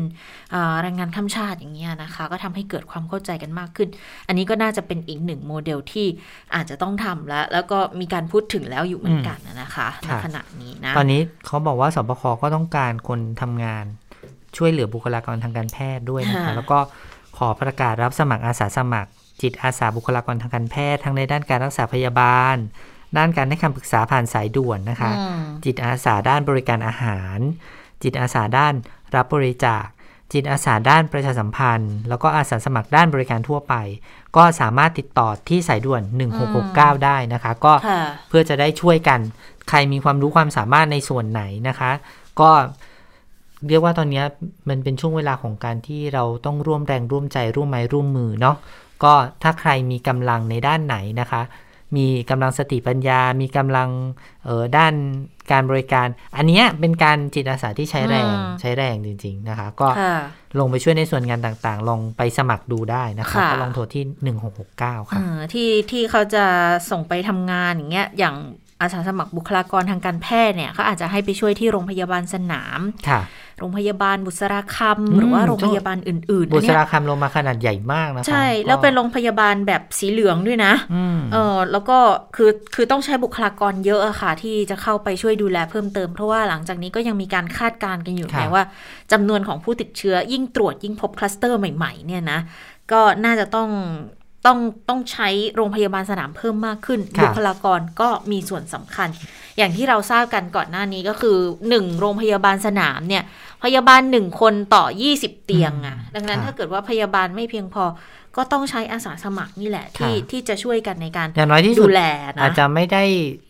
[0.82, 3.90] แรงงานข้ามชาติอย่างเงี้ยนะคะ ก็ทำให้เกิดความเข้าใจกันมากขึ้น
[4.28, 6.08] อันนี้ก็น่าจะเป็นอีกหนึ่งโมเดลที่
[6.56, 13.86] อาจจะต้องทำแล้ว แล้วก็มีการพูดถึงแล้วอยู่เหมือนกันนะคะในขณะนี้นะตอนนี้เขาบอกว่าสบคก็ต้องการคนทำงาน
[14.58, 16.78] ช่วยเหลือบุคลากรทางการแพทย์ด้วยนะคะแล้วก็
[17.38, 19.10] ขอประกาศรับสมัครอาสาสมัคร
[19.42, 22.58] จิตอาสาบุคลากรทางการแพทย์ทั้งในด้านการรักษาพยาบาล
[23.18, 25.12] ด้านการให้คำปรึกษาผ่านสายด่วนนะคะ
[25.66, 27.40] จิตอาสาด้านบริการอาหาร
[28.04, 28.74] จิตอาสาด้าน
[29.16, 29.86] รับบริจาค
[30.34, 33.76] จิตอาสาด้านประชาสัมพันธ์ แล้วก็อาสาสมัครด้านบริการทั่วไป
[34.36, 36.02] ก็สามารถติดต่อที่สายด่วน
[36.54, 37.74] 1669 ได้นะคะ ก็
[38.28, 39.20] เพื่อจะได้ช่วยกัน
[39.70, 41.92] ใครมีความรู้ความสามารถในส่วนไหนนะคะ
[42.40, 42.52] ก็
[43.68, 44.24] เรียกว่าตอนนี้
[44.70, 48.56] มันเป็นช่วงเวลาของการที่เราต้องร่วมแรงร่วมใจร่วมไม้ร่วมมือเนาะ
[49.04, 49.14] ก็
[49.44, 51.42] ถ้าใครมีกำลังในด้านไหนนะคะ
[51.96, 53.90] มีกำลังสติปัญญา มีกำลัง
[54.46, 54.94] เออด้าน
[55.52, 59.88] การบริการ อันนี้เป็นการจิตอาสาที่ใช้แรงใช้แรงจริง ๆนะคะ ก็
[60.60, 64.04] ลงไปช่วยในส่วนงานต่างๆ ลองไปสมัครดูได้นะคะก็ลองโทรที่
[64.64, 65.20] 1669 ค่ะ
[65.54, 66.46] ที่ที่เขาจะ
[66.92, 68.36] ส่งไปทำงานอย่างเงี้ยอย่าง
[68.82, 72.80] อาสาสมัครบุคลากรทางการแพทย์เนี่ยเขาอาจจะให้ไปช่วยที่โรงพยาบาลสนาม
[73.60, 80.74] โรงพยาบาลบุษราคำหรือว่าโรงพยาบาลอื่นๆบุษราคำลงมาขนาดใหญ่มากนะคะใช่แล้วเป็นโรงพยาบาลแบบสีเหลืองด้วยนะ
[81.34, 81.98] เออแล้วก็
[82.36, 88.64] คือคือต้องใช้บุคลากรเยอะอะค่ะ ที่จะเข้าไปช่วยดูแลเพิ่มเติมเพราะว่าหลังจากนี้ก็ยังมีการคาดการณ์กันอยู่ไงว่า
[89.12, 92.40] จำนวนของผู้ติดเชื้อยิ่งตรวจยิ่งพบคลัสเตอร์ใหม่ๆเนี่ยนะ
[92.92, 93.70] ก็น่าจะต้อง
[94.46, 99.10] ต้องต้องใช้โรงพยาบาลสนามเพิ่มมากขึ้นบุคลากรก็มีส่วนสำคัญ
[99.58, 101.38] อย่างที่เราทราบกันก่อนหน้านี้ก็คือ
[101.70, 103.24] หนึ่งโรงพยาบาลสนามเนี่ย
[103.64, 104.84] พยาบาลหนึ่งคนต่อ
[105.16, 107.84] 20 เตียงอะ่ะดังนั้นถ้าเกิดว่าพยาบาลไม่เพียงพอ
[108.38, 112.04] ก็ต้องใช้อาสาสมัครนี่แหละที่ค่ะที่จะช่วยกันในการอย่างน้อยที่สุดูดแล
[112.38, 113.04] นะอาจจะไม่ได้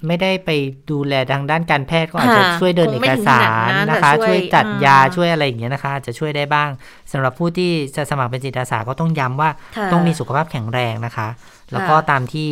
[0.07, 0.49] ไม่ได้ไป
[0.91, 6.69] ดูแลทางด้านการแพทย์ก็อาจจะค่ะช่วยเดินคเองไม่กถึงสาขนาดรนั้นนะคะแต่ช่วยช่วยจัดอ่ายยาช่วยอะไรอย่างเงี้ยนะคะอาจจะช่วยได้บ้าง
[7.11, 11.27] สำหรับผู้ที่จะสมัครเป็นจิตอาสาก็ต้องย้ำว่าค่ะต้องมีสุขภาพแข็งแรงนะคะ
[11.71, 12.47] แล้วก็ค่ะตามที่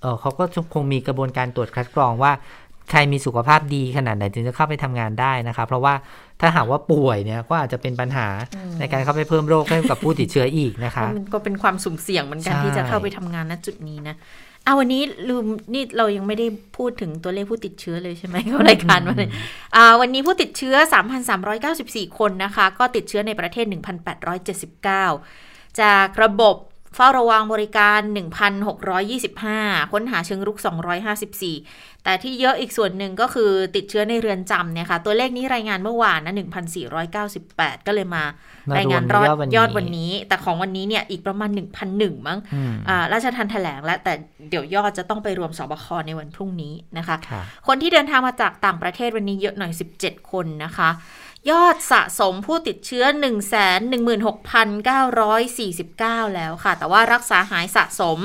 [0.00, 2.32] เออเขาก็คงมีกระบวนการตรวจคัดกรองว่า
[2.90, 5.94] ใครมีสุขภาพดีขนาดไหนถึงจะเข้าไปทำงานได้นะคะเพราะว่า
[6.40, 8.28] ถ้าหากว่าป่วยเนี่ยก็อาจจะเป็นปัญหา
[8.78, 14.16] ในการเข้าไปเพิ่มโรคให้กับผู้ติดเชื้ออีกนะคะมันก็เป็นความสุ่มเสี่ยงเหมือนกันใช่ที่จะเข้าไปทำงานณจุดนี้นะ
[14.64, 15.44] เอาวันนี้ลืม
[15.74, 19.28] นี่เรายังไม่ได้พูดถึงตัวเลขผู้ติดเชื้อเลยใช่ไหมเข้ารายการมาเลย
[19.76, 20.76] อ่าวันนี้ผู้ติดเชื้อ
[21.46, 23.66] 3,394 คนนะคะ ก็ติดเชื้อในประเทศ
[24.52, 26.56] 1,879 จากระบบ
[26.94, 28.00] เฝ้าระวังบริการ
[28.76, 30.58] 1,625 ค้นหาเชิงรุก
[31.32, 36.34] 254 แต่ที่เยอะอีกส่วนหนึ่งก็คือติดเชื้อในเรือนจำเนี่ยค่ะ ตัวเลขนี้รายงานเมื่อวานนะ
[37.10, 38.24] 1,498 ก็เลยมา
[38.70, 41.50] มารวมรายงานรอดยอดวันนี้ยอดวันนี้ แต่ของวันนี้เนี่ยอีกประมาณ
[41.88, 44.12] 1,001 มั้งอืมอ่าราชทันแถลงแล้วแต่
[44.50, 50.90] เดี๋ยวยอดจะต้องไปรวมสบคในวันพรุ่งนี้นะคะค่ะคนที่เดินทางมาจากต่างประเทศวันนี้เยอะหน่อย 17 คนนะคะ
[51.50, 53.48] ยอดสะสมผู้ติดเชื้อ 1 1 6 9
[55.58, 58.18] 4 9 แล้วค่ะ แต่ว่ารักษาหายสะสม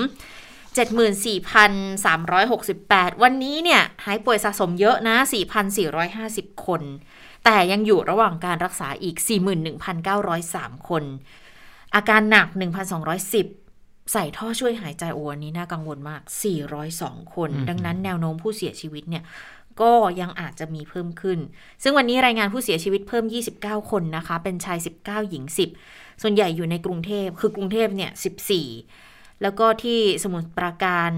[0.78, 5.16] 74,368 วันนี้เนี่ย หายป่วยสะสมเยอะนะ
[5.90, 6.82] 4,450 คน
[7.46, 9.16] แต่ยังอยู่ระหว่างการรักษาอีก
[10.22, 11.04] 41,903 คน
[11.96, 12.48] อาการหนัก
[13.30, 16.22] 1,210 ใส่ท่อช่วยหายใจโอ้อันนี้น่ากังวลมาก
[16.78, 19.24] 402 คนอืมดังนั้นแนวโน้มผู้เสียชีวิตเนี่ย
[19.82, 21.40] ก็ยังอาจจะมีเพิ่มขึ้น
[21.84, 23.26] ซึ่งวันนี้รายงานผู้เสียชีวิตเพิ่ม
[23.58, 25.44] 29 คนนะคะ เป็นชาย 19 หญิง
[25.84, 28.12] 10 ส่วนใหญ่อยู่ในกรุงเทพ คือกรุงเทพเนี่ย
[28.76, 31.12] 14 แล้วก็ที่สมุทรปราการ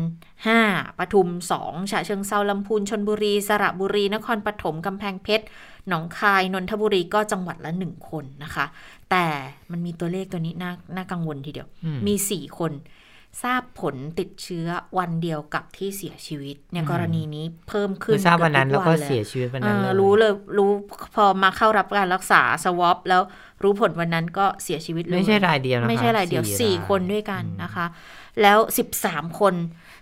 [0.46, 1.30] 5 ปทุม
[1.62, 5.46] 2 ฉะเชิงเซาลำพูน ชนบุรี สระบุรี นครปฐม กำแพงเพชร
[5.88, 8.66] หนองคาย นนทบุรี ก็จังหวัดละ 1 คนนะคะ
[9.12, 9.26] แต่
[9.72, 12.72] มันมีตัวเลขตัวนี้น่าน่ากังวลทีเดียวอืมมี 4 คน
[13.44, 14.68] ทราบผลติดเชื้อ
[15.00, 20.72] วันเดียวกับที่เสียชีวิตเนี่ยกรณีนี้เพิ่มขึ้นคือทราบวันนั้นกืแล้อบวก็ทุเสียชีวิตวันนั้นเอเลอยรู้เลยรู้
[21.16, 23.22] พอมาเข้ารับการรักษาสวอปแล้ว
[23.64, 27.86] รู้ผลวันนั้นก็เสียชีวิตเลยไม่ใช่รายเดียวนะคะไม่ใช่รายเดียวสี่สี่รายคนด้วยกันอืมนะคะ
[28.42, 28.58] แล้ว
[29.00, 29.54] 13คน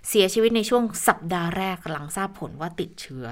[0.10, 3.26] เสียชีวิตในช่วงสัปดาห์แรกหลังทราบผลว่าติดเชื้อ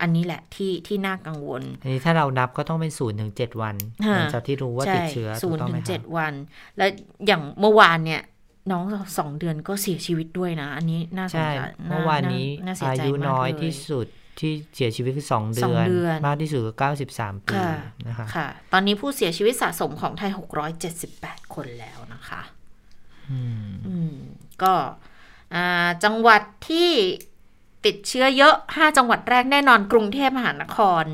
[0.00, 6.32] อันนี้แหละที่ที่น่ากังวล อันนี้ถ้าเรานับก็ต้องเป็นศูนย์ถึงเจ็ดวันฮะหลังจากที่รู้ว่าติดเชื้อศูถูนกย์ต้องถึไหมงคเจ็รัดบวัน
[6.76, 6.90] แล้ว
[7.26, 8.22] อย่างเมื่อวานเนี่ย
[8.70, 8.84] น้อง
[9.18, 14.06] สองเดือนก็เสียชีวิตด้วยนะ อันนี้น่าสนใช่ใจเมื่อวานนี้น่าเสียอาใจยุมากน้อยเลที่สุด
[14.38, 17.72] ที่เสียชีวิตคือสองเดืสองเดือน มากที่สุดก็เก้าสิบสามปีค่ะ
[18.08, 20.30] นะคะค่ะ ตอนนี้ผู้เสียชีวิตสะสมของไทย
[20.92, 22.40] 678คนแล้วนะคะ
[23.30, 24.14] อืมอืม
[24.62, 24.74] ก็
[25.54, 26.90] อ่าจังหวัดที่
[27.86, 31.04] ติดเชื้อเยอะ 5 จังหวัดแรกแน่นอนกรุงเทพมหานคร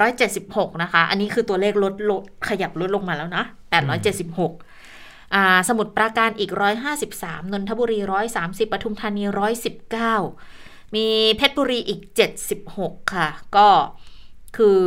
[0.00, 3.98] 876 นะคะ อันนี้คือตัวเลขลดลดขยับลดลงมาแล้วนะ 876อ่า
[5.68, 6.50] สมุทรปราการอีก
[7.02, 7.98] 153 นนทบุรี
[8.36, 9.24] 130ปทุมธานี
[10.08, 12.00] 119 มีเพชรบุรีอีก
[12.56, 13.68] 76 ค่ะ ก็
[14.56, 14.78] คือ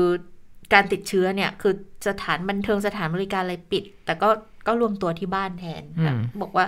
[0.73, 1.73] การติดเชื้อเนี่ย คือ
[2.07, 4.29] สถานบันเทิงสถานบริการอะไรปิด แต่ก็
[4.67, 6.65] ก็รวมตัวที่บ้านแทนอืมบอกว่า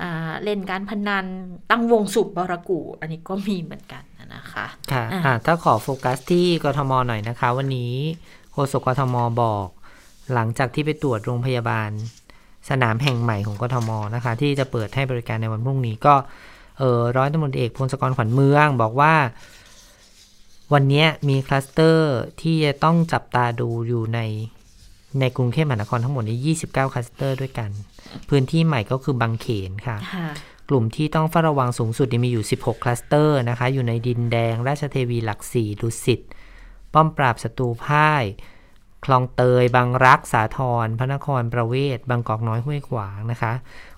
[0.00, 1.26] อ่าเล่นการพนัน
[1.70, 4.02] ตั้งวงสูบบารากู อันนี้ก็มีเหมือนกัน
[4.34, 7.92] นะคะค่ะอะอะถ้าขอโฟกัสที่กทมหน่อยนะคะ วันนี้
[8.52, 9.66] โฆษกกทมบอก
[10.34, 11.90] หลังจากที่ไปตรวจโรงพยาบาล
[12.68, 16.14] สนามแห่งใหม่ของกทมนะคะ ที่จะเปิดให้บริการในวันพรุ่งนี้ก็
[16.78, 19.14] เออร้อยตำรวจเอกพงศกรขวัญเมืองบอกว่า
[20.72, 24.20] วันเนี้ยมีคลัสเตอร์ที่จะต้องจับตาดูอยู่ใน
[25.20, 27.70] ในกรุงเทพมหานครทั้งหมดนี้29คลัสเตอร์ด้วยกัน
[28.28, 30.28] พื้นที่ใหม่ก็คือบางเขนค่ะค่ะ
[30.68, 36.20] กลุ่มที่ต้องเฝ้าระวังสูงสุดเนี่ยมีอยู่ 16 คลัสเตอร์นะคะ อยู่ในดินแดง ราชเทวีหลักสี่ดุสิต
[36.94, 38.24] ป้อมปราบศัตรูพ่าย
[39.04, 43.52] คลองเตย บางรัก สาทรพระนครประเวศ บางกอกน้อยห้วยขวางนะคะ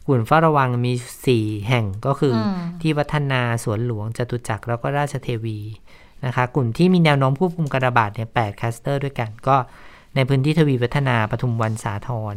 [0.06, 0.92] กลุ่มเฝ้าระวังมี
[1.30, 5.58] 4แห่งก็คืออืมที่วัฒนาสวนหลวงจตุจักรแล้วก็ราชเทวี
[6.26, 9.56] นะคะกลุ่มที่มีแนวโน้มควบคุมการระบาดเนี่ย8คลัสเตอร์ด้วยกัน ก็
[10.14, 12.34] ในพื้นที่ทวีวัฒนาปทุมวันสาทร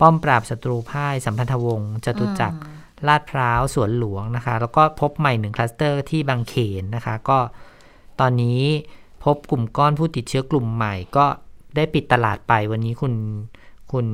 [0.00, 2.58] ป้อมปราบศัตรูพ่ายสัมพันธวงศ์จตุจักร
[3.08, 7.38] ลาดพร้าวสวนหลวงนะคะ แล้วก็พบใหม่หนึ่งคลัสเตอร์ที่บางเขนนะคะ ก็
[8.20, 8.60] ตอนนี้
[9.24, 11.26] พบกลุ่มก้อนผู้ติดเชื้อกลุ่มใหม่ก็
[11.76, 13.14] ได้ปิดตลาดไปวันนี้คุณ
[13.92, 14.06] คุณ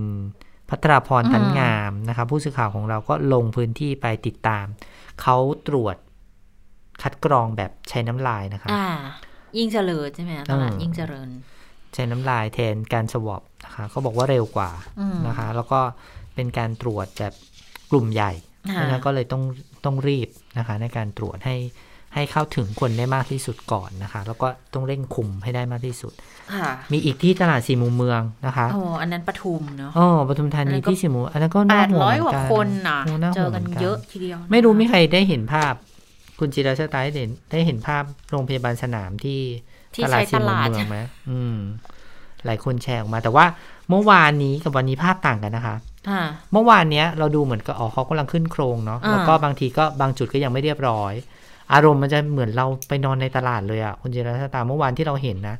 [0.68, 4.66] พัทราพรอืมตันงามนะคะผู้สื่อข่าวของเราก็ลงพื้นที่ไปติดตาม
[5.22, 5.36] เขา
[5.68, 5.96] ตรวจ
[7.02, 8.86] คัดกรองแบบใช้น้ำลายนะคะอ่า
[9.58, 11.28] ยิ่งเจริญใช่ไหมตลาดเออยิ่งเจริญ
[11.94, 14.70] ใช้น้ำลายแทนการสวอปนะคะเขาบอกว่าเร็วกว่า
[15.00, 15.80] อืมนะคะ แล้วก็
[16.34, 17.34] เป็นการตรวจแบบ
[17.90, 19.42] กลุ่มใหญ่เพราะฉะนั้นก็เลยต้อง
[19.84, 21.56] ต้องรีบนะคะ ในการตรวจให้
[22.14, 26.12] ให้เข้าถึงคนได้มากที่สุดก่อนนะคะ แล้วก็ต้องเร่งคุมให้ได้มากที่สุด
[26.54, 35.74] ค่ะมีอีกที่ตลาดสี่มุมเมืองนะคะโอ้อันนั้นปทุมเนาะอ๋อปทุมธาอันนั้นีนก็ที่สี่มุมอันนั้นก็แปน่าดห่วงร้อยเหมืกอนว่ากันคนน่ะโน่าเจห่วองกันหมืเยอะทีเดียวนะคะไม่รู้มีใครได้เห็นภาพ
[36.38, 39.40] คุณจิราชตาได้เห็นได้เห็นภาพโรงพยาบาลสนามที่
[39.94, 40.98] ที่ตลาใช้ดตสี่มุมลาดเมืองไหม
[41.30, 41.56] อืม
[42.46, 43.46] หลายคนแชร์ออกมา แต่ว่า
[43.90, 45.76] เมื่อวานนี้กับวันนี้ภาพต่างกันนะคะ
[46.08, 51.12] ค่ะเมื่อวานเนี้ยเราดูเหมือนกับอ๋อเขากำลังขึ้นโครงเนาะอ่าแล้วก็บางทีก็บางจุดก็ยังไม่เรียบร้อย
[51.72, 55.56] อารมณ์มันจะเหมือนเราไปนอนในตลาดเลยอะคุณจิราชตาเมื่อวานที่เราเห็นนะ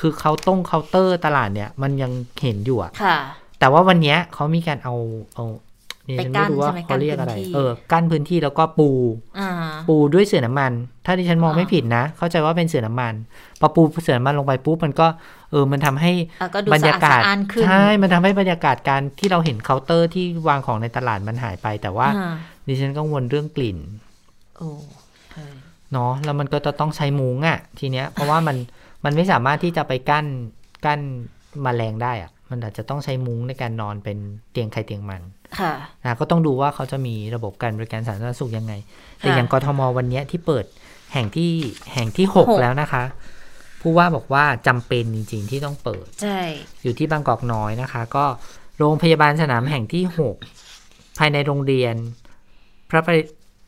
[0.00, 3.16] คือเขาต้องเคาน์เตอร์ตลาดเนี่ย มันยังเห็นอยู่อะค่ะ
[3.58, 4.94] แต่ว่าวันเนี้ยเขามีการเอา
[5.34, 5.44] เอา
[6.08, 8.90] นี่ไปฉันกั้ไม่นรู้ว่าใช่ไหมเขาเรียกอะไรกั้นพื้นที่เออ กั้นพื้นที่แล้วก็ปู
[9.38, 9.50] อ่า
[9.88, 10.72] ปูด้วยเสื่อน้ำมัน
[11.06, 13.14] ถ้าที่ฉันมองอ่าไม่ผิดนะ เข้าใจว่าเป็นเสื่อน้ำมัน
[13.60, 15.06] พอปูเสื่อน้ำมันลงไปปุ๊บมันก็
[15.50, 22.34] เออ มันทำให้อะก็ดูบรรสะยาอาดกาศสะอ้านขึ้นใช่ มันทำให้บรรยากาศการที่เราเห็นเคาน์เตอร์ที่วางของในตลาดมันหายไป แต่ว่าอ่า
[22.66, 23.78] ดิฉันกังวลเรื่องกลิ่น
[24.58, 25.01] โอ้ใช่
[25.92, 28.56] เนาะแล้วมันก็จะต้องใช้มุ้งอะ่ะ ทีเนี้ยเพราะว่ามัน
[29.04, 30.26] มันไม่สามารถที่จะไปกั้น
[30.84, 31.00] กั้น
[31.62, 34.18] แมลงได้อะ่ะ มันอาจจะต้องใช้มุ้งในการนอนเป็น
[34.50, 35.22] เตียงใครเตียงมัน
[35.58, 35.72] ค่ะ
[36.04, 38.72] นะก็ต้องดูว่าเขาจะมีระบบการบริการสาธารณสุขยังไง
[39.18, 40.64] แต่อย่างกทมวันเนี้ยที่เปิด
[41.12, 41.52] แห่งที่
[41.94, 43.02] แห่งที่หกหกแล้วนะคะ
[43.80, 46.40] ผู้ว่าบอกว่าจำเป็นจริง ๆ ที่ต้องเปิดใช่
[46.82, 48.24] อยู่ที่บางกอกน้อยนะคะ ก็
[48.78, 50.04] โรงพยาบาลสนามแห่งที่
[50.60, 51.94] 6ภายในโรงเรียน
[52.90, 53.20] พระปริ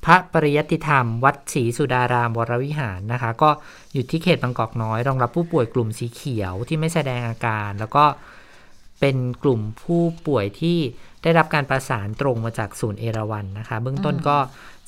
[0.04, 3.50] พระปริยติธรรม วัดศรีสุดารามวรวิหารนะคะ ก็
[3.92, 8.04] อยู่ที่เขตบางกอกน้อยรองรับผู้ป่วยกลุ่มสีเขียวที่ไม่แสดงอาการ แล้วก็
[9.00, 10.78] เป็นกลุ่มผู้ป่วยที่
[11.22, 14.38] ได้รับการประสานตรงมาจากศูนย์เอราวันนะคะ เบื้องต้นก็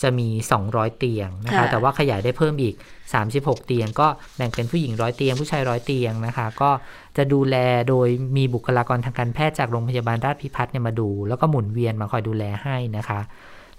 [0.03, 0.29] จะมี
[0.65, 2.75] 200 เตียงนะคะค่ะแต่ว่าขยายได้เพิ่มอีก
[3.21, 6.71] 36 เตียง ก็แบ่งเป็นผู้หญิงร้อยเตียง ผู้ชายร้อยเตียงนะคะ ก็
[7.17, 7.57] จะดูแล
[7.89, 13.21] โดยมีบุคลากรทางการแพทย์จากโรงพยาบาลราชพิพัฒน์เนี่ยมาดู แล้วก็หมุนเวียนมาคอยดูแลให้นะคะ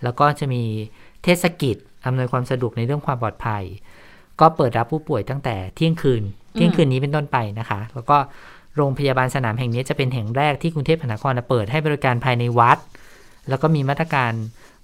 [0.03, 0.63] แล้วก็จะมี
[1.27, 3.63] เทศกิจอำนวยความสะดวกในเรื่องความปลอดภัย
[4.39, 8.17] ก็เปิดรับผู้ป่วยตั้งแต่เที่ยงคืน เที่ยงคืนนี้เป็นต้นไปนะคะ แล้วก็
[8.75, 12.77] โรงพยาบาลสนามแห่งนี้จะเป็นแห่งแรกที่กรุงเทพมหานครเปิดให้บริการภายในวัด
[13.49, 14.31] แล้วก็มีมาตรการ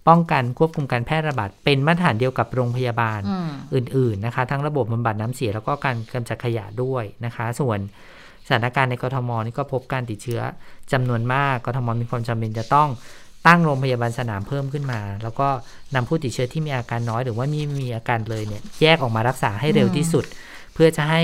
[0.08, 7.80] ป้องกันควบคุมการแพร่ระบาดเป็นมาตรฐานเดียวกับโรงพยาบาลอืมอื่น ๆนะคะ ทั้งระบบบำบัดน้ำเสียแล้วก็การกำจัดขยะด้วยนะคะ ส่วน
[8.48, 10.42] สถานการณ์ในกทมนี่ก็พบการติดเชื้อ
[10.92, 12.90] จำนวนมากกทมมีความจำเป็นจะต้อง
[13.48, 15.48] ตั้งโรงพยาบาลสนามเพิ่มขึ้นมา แล้วก็
[15.96, 20.26] นำผู้ติดเชื้อที่มีอาการน้อย หรือว่ามีมีอาการเลยเนี่ยแยกออกมารักษาให้เร็วที่สุด
[20.74, 21.22] เพื่อจะให้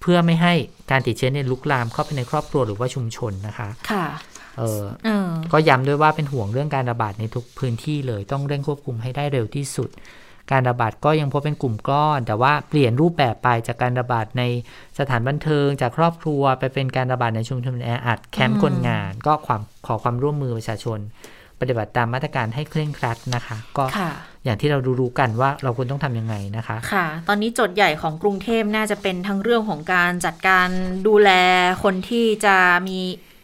[0.00, 0.54] เพื่อไม่ให้
[0.90, 4.06] การติดเชื้อเนี่ยลุกลามเข้าไปในครอบครัวหรือว่าชุมชนนะคะ ค่ะ
[4.58, 9.90] เออเออก็ย้ำด้วยว่าเป็นห่วงเรื่องการระบาดในทุกพื้นที่เลย ต้องเร่งควบคุมให้ได้เร็วที่สุด
[10.50, 14.42] การระบาดก็ยังพบเป็นกลุ่มก้อน แต่ว่าเปลี่ยนรูปแบบไปจากการระบาดใน
[14.98, 20.98] สถานบันเทิง จากครอบครัวไปเป็นการระบาดในชุมชนแออัดแคมป์คนงาน ก็ความขอความร่วมมือประชาชน
[21.60, 24.10] ปฏิบัติตามมาตรการให้เคร่งครัดนะคะ ก็ค่ะ
[24.44, 30.68] อย่างที่เรารู้ๆกันว่าเราควรต้องทำยังไงนะคะค่ะ ตอนนี้โจทย์ใหญ่ของกรุงเทพน่าจะเป็นทั้งเรื่องของการจัดการ
[31.08, 31.30] ดูแล
[31.82, 32.56] คนที่จะ
[32.88, 32.98] มี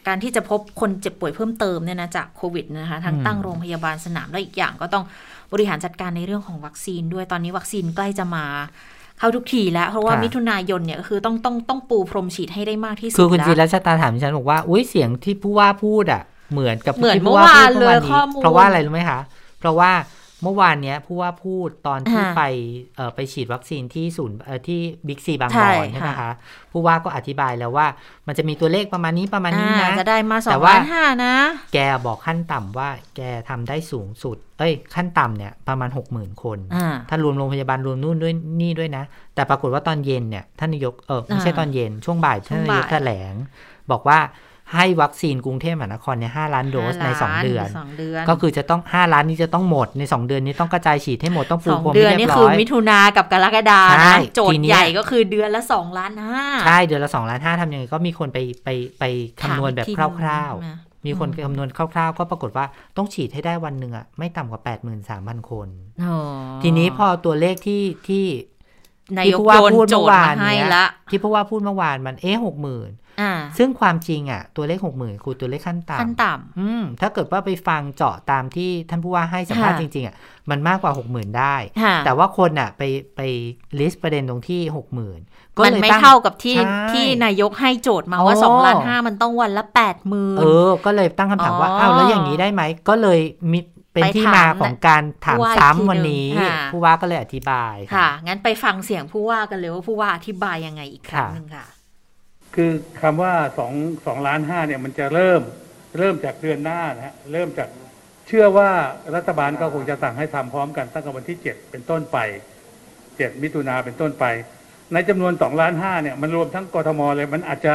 [0.06, 5.04] การที่จะพบคนเจ็บป่วยเพิ่มเติมเนี่ยนะจากโควิดนะคะทั้งอืมตั้งโรงพยาบาลสนามและอีกอย่างก็ต้อง
[5.52, 8.44] บริหารจัดการในเรื่องของวัคซีนด้วยตอนนี้วัคซีนใกล้จะมา
[9.18, 19.20] เข้าทุกทีแล้วเพราะว่ามิถุนายนเนี่ยก็คือต้องต้องต้องปูพรมฉีดให้ได้มากที่สุดคือคุณจีแล้วรัชตาถามดิฉันบอกว่าอุ้ยเสียงที่ผู้ว่าพูดอะ เหมือนกับเหมือนที่ผู้ว่าเมื่อวานพูดเมื่อวานนี้เลยข้อมูลเพราะว่าอะไรรู้ไหมคะ
[19.58, 19.92] เพราะว่า
[20.42, 22.42] เมื่อวานเนี้ยผู้ว่าพูดตอนที่อ่าไป
[22.96, 26.30] เอ่อไปฉีดวัคซีนที่ศูนย์เอ่อที่บิ๊กซีบางใช่บอนใช่ไหมค่ะคะ
[26.72, 27.86] ผู้ว่าก็อธิบายแล้วว่า
[28.26, 31.34] มันจะมีตัวเลขประมาณนี้ประมาณนี้นะอ่าจะได้มาสอแต่งว่าล้านห้านะ
[31.74, 39.04] แกบอกขั้นต่ำว่าแกทำได้สูงสุด เอ้ย ขั้นต่ำเนี่ยประมาณหกหมื่นคนอ่าถ้ารวมโรงพยาบาลรวมนู่นด้วยนี่ด้วยนะ
[39.34, 43.34] แต่ปรากฏว่าตอนเย็นเนี่ยท่านนายกเออไม่ใช่อ่าตอนเย็นช่วงบ่ายช่ท่าวนงนายกบ่ายแถลง
[43.90, 44.18] บอกว่า
[44.74, 59.04] ให้วัคซีนกรุงเทพมหานครเนี่ยห้าล้านโดสในสองเดือนสองเดือน ก็คือจะต้องห้าล้านนี้จะต้องหมดในสองเดือนนี้ต้องกระจายฉีดให้หมดต้องปูสองพรมเดือนให้เรีนี่ยบคือร้อยมิถุนากับกรกฎาใช่นะโจททีย์เนี้ยใหญ่ก็คือเดือนละสองล้านห้าใช่เดือนละสองล้านห้าทำยังไงก็มีคนไปไปไป
[59.40, 62.64] คำนวณแบบถมอีกคทีร่าวนึงนะๆมีคนคำนวณคร่าวๆ ก็ปรากฏว่า
[62.96, 64.60] ต้องฉีดให้ได้วันหนึ่งอะไม่ต่ำกว่า
[65.10, 65.68] 83,000 คน
[66.04, 66.16] อ๋อ
[66.62, 68.24] ทีนี้พอตัวเลขที่ที่
[69.14, 72.90] นาที่ยกผู้ว่าโยนพูดโจเมื่ทอย์วานมาให้เนี้ยละที่ผู้ว่าพูดเมื่อวานมันเอ๊ะหกหมื่น
[73.20, 80.14] อ่าซึ่งความจริงอะ ตัวเลขหกหมื่นคือตัวเลขขั้นต่ำขั้นต่อืมถ้าเกิดว่าไปฟังเจาะตามที่ท่านผู้ว่าให้สัมภาษณ์ค่ะจริง ๆอะ
[80.50, 82.82] มันมากกว่าหกหมื่นได้ำค่ะแต่ว่าคนอะไป
[83.16, 83.20] ไป
[83.78, 85.20] ลิสต์ประเด็นตรงที่หกหมื่น
[85.56, 93.20] ก็มันเลยไม่ตั้งเท่ากับที่ใช่ที่นายกให้โจทย์มาว่าอ๋อสองล้านห้ามันต้องวันละแปดหมื่นเออ ก็เลยตั้งคำถามว่าอ๋ออ้าวแล้วอย่างนี้ได้ไหมก็เลย
[93.52, 93.58] มี
[93.96, 101.66] เป็นไปที่ถามมาของการถามผู้ว่าอีกทีซ้ำวันนี้หนึ่งค่ะผู้ว่าก็เลยอธิบายค่ะ งั้นไปฟังเสียงผู้ว่ากันเลยว่าผู้ว่าอธิบายยังไงอีกครั้งหนึ่งค่ะ
[102.54, 102.70] คือ
[103.02, 103.72] คำว่าสอง
[104.06, 105.42] สองล้านห้าเนี่ยมันจะเริ่ม
[105.98, 107.68] เริ่มจากเดือนหน้านะฮะเริ่มจาก
[108.26, 108.70] เชื่อว่า
[109.14, 112.18] รัฐบาลก็คงจะสั่งให้ทำพร้อมกันตั้งแต่วันที่เจ็ดเป็นต้นไป
[112.84, 114.24] 7มิถุนาเป็นต้นไป
[114.92, 117.74] ในจำนวน2ล้านห้าเนี่ยมันรวมทั้งกทมเลยมันอาจจะ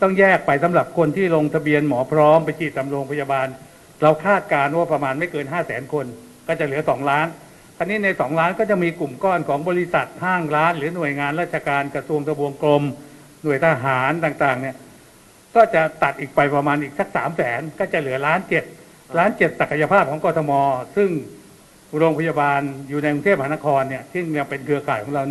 [0.00, 3.46] ต้องแยกไปสำหรับคนที่ลงทะเบียนหมอพร้อมไปฉีดตามโรงพยาบาล
[4.04, 6.06] เราคาดการณ์ว่าประมาณไม่เกิน5 0 0แสนคน
[6.46, 7.26] ก็จะเหลือ2ล้าน
[7.76, 12.82] คราวนี้ใน2ล้านก็จะมีกลุ่มก้อนของบริษัทห้างร้าน หรือหน่วยงานราชการกระทรวงทบวงกรม
[13.44, 14.76] หน่วยทหารต่างๆ เนี่ย
[15.56, 18.64] ก็จะตัดอีกไปประมาณอีกสักสามแสนก็จะเหลือล้านเจ็ด
[19.18, 20.52] ล้านเจ็ดศักยภาพของกทม
[20.96, 21.10] ซึ่ง
[21.98, 25.22] โรงพยาบาลอยู่ในกรุงเทพมหานครเนี่ยซึ่งยังเป็นเครือข่ายของเรา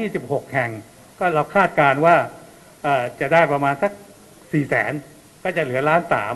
[0.00, 0.70] 126 แห่ง
[1.18, 2.16] ก็เราคาดการณ์ว่า
[3.20, 3.92] จะได้ประมาณสัก
[4.30, 4.92] 4แสน
[5.44, 6.34] ก็จะเหลือล้านสาม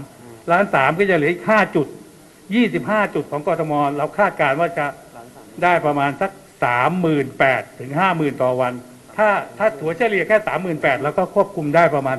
[0.51, 1.87] ล้านสามก็จะเหลืออีก5จุด
[2.51, 4.87] 25จุดของกทมเราคาดการณ์ว่าจะ
[5.63, 6.31] ได้ประมาณสัก
[7.05, 8.73] 38,000ถึง50,000ต่อวัน
[9.17, 9.29] ถ้า
[9.59, 10.37] ถ้าถัวเฉลี่ยแค่
[10.71, 12.19] 38,000แล้วก็ควบคุมได้ประมาณ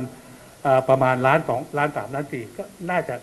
[0.63, 3.15] เอ่อประมาณล้านสองล้านสามล้านสี่ก็น่าจะ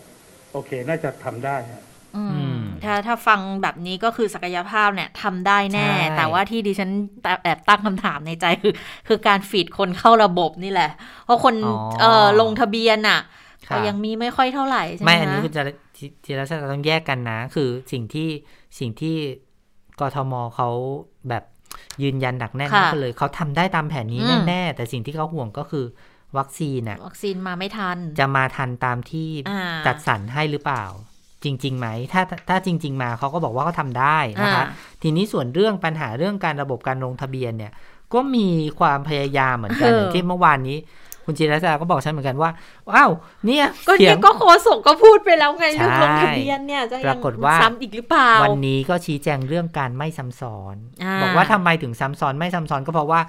[0.52, 1.84] โอเค น่าจะทำได้ฮะ
[2.16, 6.90] อืมอืมถ้าถ้าฟังแบบนี้ก็คือศักยภาพเนี่ยทำได้แน่ใช่แต่ว่าที่ดิฉัน
[7.42, 8.74] แอบตั้งคำถามในใจคือ
[9.08, 10.90] คือการฟีดคนเข้าระบบนี่แหละ
[11.24, 15.62] เพราะคนอ๋อเออลงทะเบียนอะค่ะก็ยังมีไม่ค่อยเท่าไหร่ใช่ไหมไม่ อันนี้คะคุณจะ
[15.96, 18.28] ทีทีละจะต้องแยกกันนะ คือสิ่งที่
[18.78, 19.16] สิ่งที่
[20.00, 20.68] กทมเขา
[21.28, 21.44] แบบ
[22.02, 25.84] ยืนยันหนักแน่นค่ะมากเลยเขาทำได้ตามแผนนี้อืมแน่ๆแต่สิ่งที่เขาห่วงก็คือ
[26.38, 30.84] วัคซีนน่ะวัคซีนมาไม่ทัน จะมาทันตามที่อ่าจัดสรรให้หรือเปล่า
[31.44, 37.72] จริงๆไหมถ้าถ้าจริง ๆ มาเขาก็บอกว่าเขาทำได้นะคะอ่าทีนี้ส่วนเรื่องปัญหาเรื่องการระบบการลงทะเบียนเนี่ย
[38.14, 38.48] ก็มี
[38.80, 40.78] ความพยายามเหมือนกันอย่างที่เมื่อวานนี้
[41.30, 42.50] คุณจิรศาก็บอกฉันเหมือนกันว่า
[42.96, 43.12] อ้าว
[43.46, 53.20] เนี่ยก็เสียเนี่งยก็โคศกก็พูดไปแล้วไงใช่เรื่องลงทะเบียนเนี่ยจะปยัรางกฏว่าซ้ำอีกหรือเปล่าวันนี้ก็ชี้แจงเรื่องการไม่ซ้ำซ้อนอ่าบอกว่าทำไมถึงซ้ำซ้อนไม่ซ้ำซ้อนก็เพราะว่า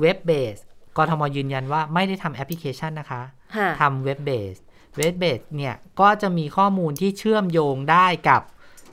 [0.00, 0.56] เว็บเบส
[0.96, 3.22] กทมยืนยันว่าไม่ได้ทำแอปพลิเคชันนะคะ
[3.56, 4.54] ค่ะทำ web base
[4.96, 8.42] web base เนี่ยก็จะมีข้อมูลที่เชื่อมโยงได้กับ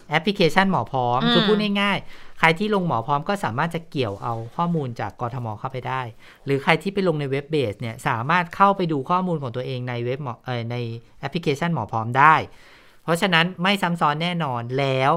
[0.10, 6.02] แอปพลิเคชันหมอพร้อมอืมคือพูดง่ายๆ ใครที่ลงหมอพร้อมก็สามารถจะเกี่ยวเอาข้อมูลจากกทมเข้าไปได้
[6.46, 10.76] หรือใครที่ไปลงใน web base เนี่ยสามารถเข้าไปดูข้อมูลของตัวเองในเว็บหมอเออใน
[11.20, 12.36] แอปพลิเคชันหมอพร้อมได้
[13.04, 15.14] เพราะฉะนั้นไม่ซ้ำซ้อนแน่นอนแล้ว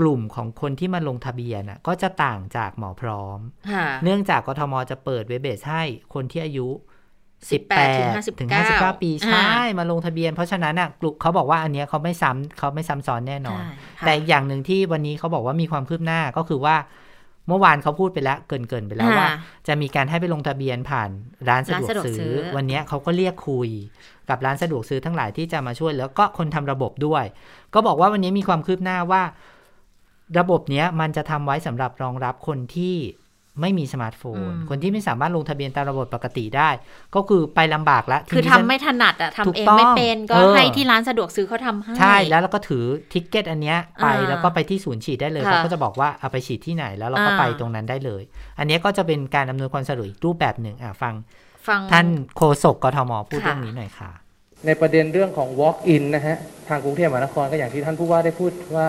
[0.00, 3.38] กลุ่มของคนที่มาลงทะเบียนน่ะก็จะต่างจากหมอพร้อม
[3.72, 5.82] ค่ะเนื่องจากกทมจะเปิด web base ให้
[6.14, 6.68] คนที่อายุ
[7.48, 16.76] 18 18ถึง59 59 ปีอ่าใช่ มาลงทะเบียน เพราะฉะนั้นอะกลุ่มเขาบอกว่าอันเนี้ยเขาไม่ซ้ำเขาไม่ซ้ำซ้อนแน่นอนใช่ค่ะแต่อีกอย่างหนึ่งที่วันนี้เขาบอกว่ามีความคืบหน้าก็คือว่า
[17.48, 19.38] เมื่อวานเขาพูดไปแล้วเกินๆไปแล้วว่าอ่า
[19.68, 21.10] จะมีการให้ไปลงทะเบียนผ่าน
[21.48, 23.68] ร้านสะดวกร้านสะดวกซื้ซื้ออวันเนี้ยเขาก็เรียกคุย
[24.28, 27.24] กับร้านสะดวกซื้อทั้งหลายที่จะมาช่วย แล้วก็คนทำระบบด้วย
[27.74, 29.22] ก็บอกว่าวันนี้มีความคืบหน้าว่า
[30.38, 32.96] ระบบเนี้ยมันจะทำไว้สำหรับรองรับคนที่
[33.60, 36.70] ไม่มีสมาร์ทโฟนอืมคนที่ไม่สามารถลงทะเบียนตามระบบปกติได้
[37.14, 48.22] ก็คือไปลำบากละคือทีนี้ทำฉันไม่ถนัดอะถูกทำเองต้องไม่เป็นก็เออให้ที่ร้านสะดวกซื้อเขาทำให้ใช่แล้วเราก็ถือ ticket อันเนี้ยไปอ่าแล้วก็ไปที่ศูนย์ฉีดได้เลยค่ะเขาก็จะบอกว่าเอาไปฉีดที่ไหนแล้วเราก็อ่าไปตรงนั้นได้เลย
[48.58, 51.14] อันเนี้ยก็จะเป็นการอำนวยความสะดวกอีกรูปแบบหนึ่งอะฟัง
[51.68, 52.06] ฟังท่าน
[52.36, 54.10] โฆษกกทมพูดค่ะเรื่องนี้หน่อยค่ะ
[54.66, 56.36] ในประเด็นเรื่องของ walk-in นะฮะ
[56.68, 58.86] ทางกรุงเทพมหานครก็อย่างที่ท่านผู้ว่าได้พูดว่า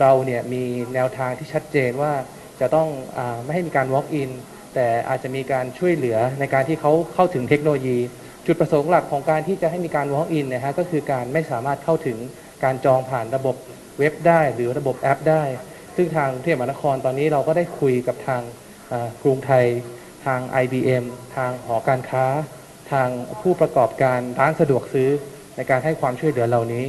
[0.00, 0.62] เราเนี่ยมี
[0.94, 2.12] แนวทางที่ชัดเจนว่า
[2.60, 2.88] จะต้อง
[3.18, 4.30] อไม่ให้มีการ walk-in
[4.74, 7.98] แต่อาจจะมีการช่วยเหลือในการที่เขาเข้าถึงเทคโนโลยี
[8.46, 12.18] จุดประสงค์หลักของการที่จะให้มีการ walk-in นะฮะก็คือการไม่สามารถเข้าถึง
[12.64, 13.56] การจองผ่านระบบ
[13.98, 15.42] เว็บได้ หรือระบบแอปได้
[15.96, 18.42] ซึ่งทางกรุงเทพมหานครตอนนี้เราก็ได้คุยกับทาง
[19.22, 19.66] กรุงไทย
[20.24, 21.04] ทาง IBM
[21.36, 22.24] ทางหอการค้า
[22.92, 23.08] ทาง
[23.40, 25.10] ผู้ประกอบการร้านสะดวกซื้อ
[25.56, 26.84] ในการให้ความช่วยเหลือเหล่านี้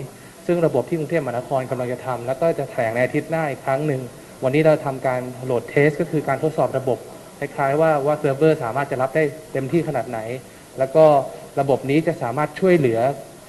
[0.46, 4.02] ซึ่งระบบที่กรุงเทพมหานครกำลังจะทำแล้วก็จะแถลงในอาทิตย์หน้าอีกครั้งหนึ่ง
[4.44, 6.98] วันนี้เราทำการ load test ก็คือการทดสอบระบบ
[7.40, 9.24] คล้ายๆว่าว่าเซิร์ฟเวอร์สามารถจะรับได้
[9.54, 10.20] เต็มที่ขนาดไหน
[10.80, 11.06] แล้วก็
[11.60, 13.00] ระบบนี้จะสามารถช่วยเหลือ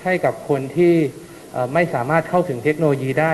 [0.04, 0.94] ให้กับคนที่
[1.74, 3.32] ไม่สามารถเข้าถึงเทคโนโลยีได้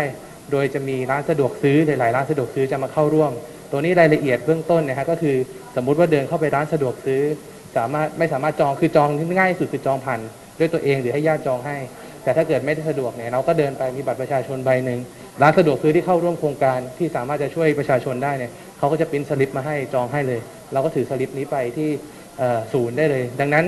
[0.52, 3.32] โดยจะมีร้านสะดวกซื้อหลายๆร้านสะดวกซื้อจะมาเข้าร่วม
[3.70, 5.36] ตัวนี้รายละเอียดเบื้องต้นนะฮะก็คือ
[5.76, 7.22] สมมุติว่าเดินเข้าไปร้านสะดวกซื้อ
[7.76, 9.08] สามารถไม่สามารถจองคือจอง
[9.38, 10.20] ง่ายสุดคือจองผ่าน
[10.58, 11.76] ด้วยตัวเองหรือให้ญาติจองให้
[12.22, 15.00] แต่ถ้าเกิดไม่ได้สะดวกเนี่ยเราก็เดินไปมีบัตรประชาชนใบหนึ่ง
[15.42, 20.40] ร้านสะดวกซื้อที่เข้าร่วมโครงการที่สามารถจะช่วยประชาชนได้เนี่ยเขาก็จะปริ้นสลิปมาให้จองให้เลย
[20.72, 21.90] เราก็ถือสลิปนี้ไปที่
[22.72, 23.64] ศูนย์ได้เลย ดังนั้น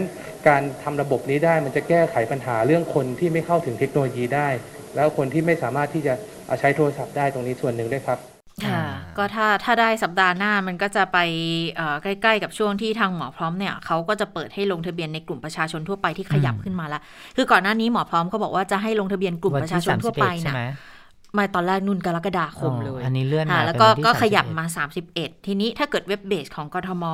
[0.48, 4.48] การทำระบบนี้ได้มันจะแก้ไขปัญหาเรื่องคนที่ไม่เข้าถึงเทคโนโลยีได้
[4.96, 6.14] แล้วคนที่ไม่สามารถที่จะ
[6.60, 8.31] ใช้โทรศัพท์ได้ตรงนี้ส่วนหนึ่งด้วยครับ
[8.66, 11.18] ค่ะอ่าก็ถ้าถ้าได้สัปดาห์หน้ามันก็จะไป
[11.76, 17.00] เอ่อใกล้ๆกับช่วงที่ทางหมอพร้อมเนี่ยเขาก็จะเปิดให้ลงทะเบียนในกลุ่มประชาชนทั่วไปที่ขยับขึ้นมาละ
[17.36, 20.62] คือก่อนหน้านี้หมอพร้อมเขาบอกว่าจะให้ลงทะเบียนกลุ่มวันประที่ชาชนทั่วไป31ใช่นะไหม
[21.36, 24.64] มาตอนแรกนุ่นกรกฎาคมเลยอันนี้เลื่อนมาค่ะแล้วเป็นก็วันที่ก็ขยับ31มา
[25.06, 27.04] 31 ทีนี้ถ้าเกิดเว็บเบสของกทม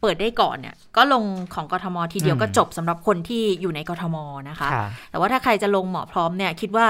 [0.00, 1.24] เปิดได้ก่อนเนี่ยก็ลง
[1.54, 4.16] ของกทมทีเดียวอืมก็จบสำหรับคนที่อยู่ในกทม
[4.48, 6.86] นะคะค่ะแต่ว่าถ้าใครจะลงหมอพร้อมเนี่ยคิดว่า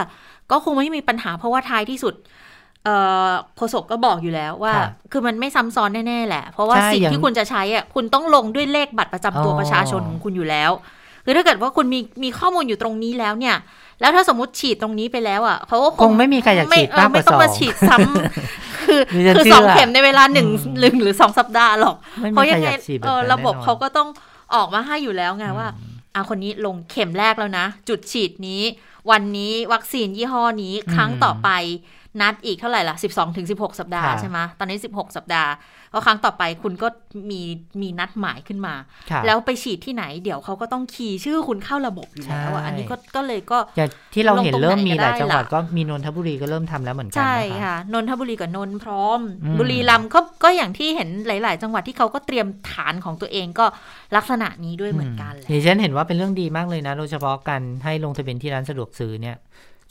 [0.51, 2.47] ก็คงไม่มีปัญหาเพราะว่าท้ายที่สุดเอ่อ
[3.57, 10.71] โฆษกก็บอกอยู่แล้วว่าค่ะคือมันไม่ซ้ำซ้อนแน่ ๆ แหละ เพราะว่าใช่สิ่งอย่างที่คุณจะใช้อะคุณต้องลงด้วยเลขบัตรประจำตัวอ๋อประชาชนของคุณอยู่แล้ว
[11.25, 13.57] คือถ้าเกิดว่าคุณมีมีข้อมูลอยู่ตรงนี้แล้วเนี่ย
[14.01, 24.09] แล้วถ้าสมมติฉีดตรงนี้ไปแล้วอะเขาก็คงไม่มีใครอยากฉีดเออมากกไม่ว่าต้องสองมาฉีดซ้ำคือดิฉันคือเชื่อสองเข็มในเวลาหนึ่งอืมหนึ่งหรือสองสัปดาห์หรอกไม่เพมีราะใครยังอไงยากฉีดแบบเออนั้นระบบแน่นอนเขาก็ต้อง
[24.55, 25.69] ออกมาให้อยู่แล้วไงว่า
[26.15, 28.63] อะคนนี้ลงเข็มแรกแล้วนะ จุดฉีดนี้
[29.11, 31.49] วันนี้วัคซีนยี่ห้อนี้ครั้งต่อไป
[32.21, 35.51] นัดอีกเท่าไหร่ล่ะ 12ถึง16 สัปดาห์ค่ะใช่ไหมตอนนี้ 16 สัปดาห์
[35.93, 36.89] ก็ครั้งต่อไปคุณก็
[37.31, 37.41] มี
[37.81, 38.75] มีนัดหมายขึ้นมา
[39.11, 53.67] ค่ะแล้วไปฉีดที่ไหนเดี๋ยวเขาก็ต้องคีย์ชื่อคุณเข้าระบบอยู่แล้วอะใช่อันนี้ก็ก็เลยก็อย่างที่เราเห็นลงตรงเริ่มมีไหนก็หลายได้จังหวัดล่ะก็มีนนทบุรีก็เริ่มทำแล้วเหมือนกันใช่นะคะค่ะนนทบุรีกับนนท์พร้อมอืมบุรีรัมย์ก็ก็อย่างที่เห็นหลาย ๆ จังหวัดที่เขาก็เตรียมฐานของตัวเองก็
[54.17, 59.37] ลักษณะนี้ด้วยเหมือนกันแหละดิฉันเห็นว่าเป็นเรื่องดีมากเลยนะ โดยเฉพาะการให้ลงทะเบียนที่ร้านสะดวกซื้อเนี่ย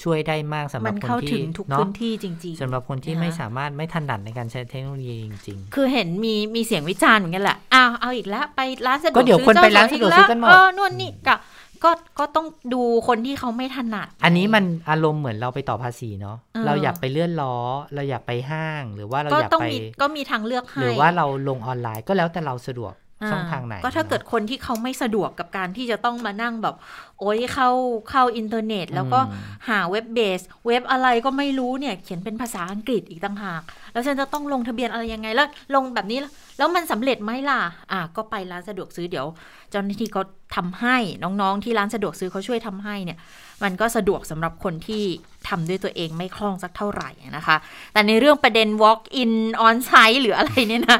[0.03, 11.35] ช่วยได้มากสำหรัมับนคนเข้าถึที่งทุกเนาะพื้นที่จริงสำหรับคนที่นะคะไม่สามารถไม่ถนัดในการใช้เทคโนโลยีจริงคือเห็นมีมีเสียงวิจารณ์เหมือนกันแหละอ้าวเอาอีกแล้วไปร้านสะดวกก็เดี๋ยวคนไปร้านสะดวกซื้อกันหมดเออนู่นนี่ก็
[11.83, 17.55] ก็ก็ต้องดูคนที่เขาไม่ถนัดๆอันนี้มันอารมณ์เหมือนเราไปต่อภาษีเนาะเออเราอยากไปเลื่อนล้อ
[17.95, 26.75] เราอยากไปห้าง หรือว่าเราก็อยากต้องไปมีก็มีทางเลือกให้ หรือว่าเราลงออนไลน์ก็แล้วแต่เราสะดวกอ่า ช่องทางไหน ก็ถ้าเกิดคนที่เขาไม่สะดวกกับการที่จะต้องมานั่งแบบ
[27.19, 27.69] โอ้ยเข้า
[28.09, 33.61] เข้าอินเทอร์เน็ต แล้วก็อืมหา web base เว็บอะไรก็ไม่รู้เนี่ย เขียนเป็นภาษาอังกฤษอีกต่างหาก
[33.93, 37.59] แล้วฉันจะต้องลงทะเบียนอะไรยังไงแล้วลงแบบนี้แล้วแล้วมันสำเร็จไหมล่ะ
[37.91, 39.27] อะก็ไปร้านสะดวกซื้อเดี๋ยว
[39.71, 40.23] เจ้าหน้าที่เขา
[40.55, 43.17] ทำให้น้องๆที่ร้านสะดวกซื้อเขาช่วยทำให้เนี่ย
[43.63, 45.03] มันก็สะดวกสำหรับคนที่
[45.49, 47.57] ทำด้วยตัวเองไม่คล่องสักเท่าไหร่นะคะ
[47.93, 49.31] แต่ในเรื่องประเด็น walk in
[49.67, 50.99] on site หรืออะไรเนี่ยนะ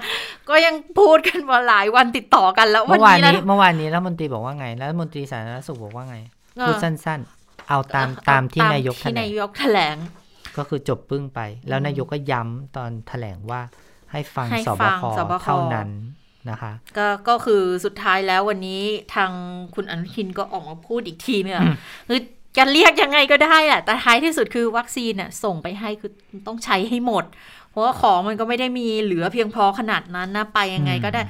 [0.49, 6.18] ก็ยังพูดกันมาหลายวันติดต่อกันแล้วเมื่อวานนะนี้เมื่อวานนี้รัฐมนตรีบอกว่าไงรัฐมนตรีสาธารณสุขบอกว่าไง
[6.58, 9.95] เออพูดสั้นๆ เอาตามตามที่นายกแถที่ลนางยกแถลง
[10.58, 13.62] ก็คือจบปึ้งไป แล้วนายกก็ย้ำตอนแถลงว่า
[14.12, 15.89] ให้ฟังให้สบฟังคสบคเท่านั้น
[16.49, 18.82] นะคะก็ก็คือสุดท้ายแล้ววันนี้
[19.16, 19.32] ทาง
[19.76, 21.60] คุณอนุทินก็ออกมาพูดอีกทีเนี่ย
[22.08, 22.20] คือ
[22.57, 26.11] จะเรียกยังไงก็ได้แหละแต่ท้ายที่สุดคือวัคซีนน่ะส่งไปให้คือ
[26.47, 27.25] ต้องใช้ให้หมด
[27.69, 31.21] เพราะว่าของมันก็ไม่ได้มีเหลือเพียงพอขนาดนั้นนะไปยังไงก็ได้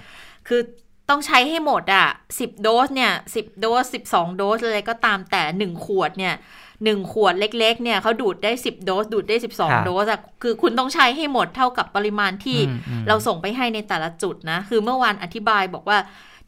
[0.47, 0.61] คือ
[1.09, 2.07] ต้องใช้ให้หมดอะ
[2.39, 6.35] สิบโดสเนี่ยสิบโดสสิบสองโดสอะไรก็ตามแต่หนึ่งขวดเนี่ย
[6.83, 15.97] หนึ่งขวดเล็ก ๆ เนี่ยเขาดูดได้สิบโดส ดูดได้สิบสองครับโดสอะคือคุณต้องใช้ให้หมดเท่ากับปริมาณที่อืมอืมเราส่งไปให้ในแต่ละจุดนะ คือเมื่อวานอธิบายบอกว่า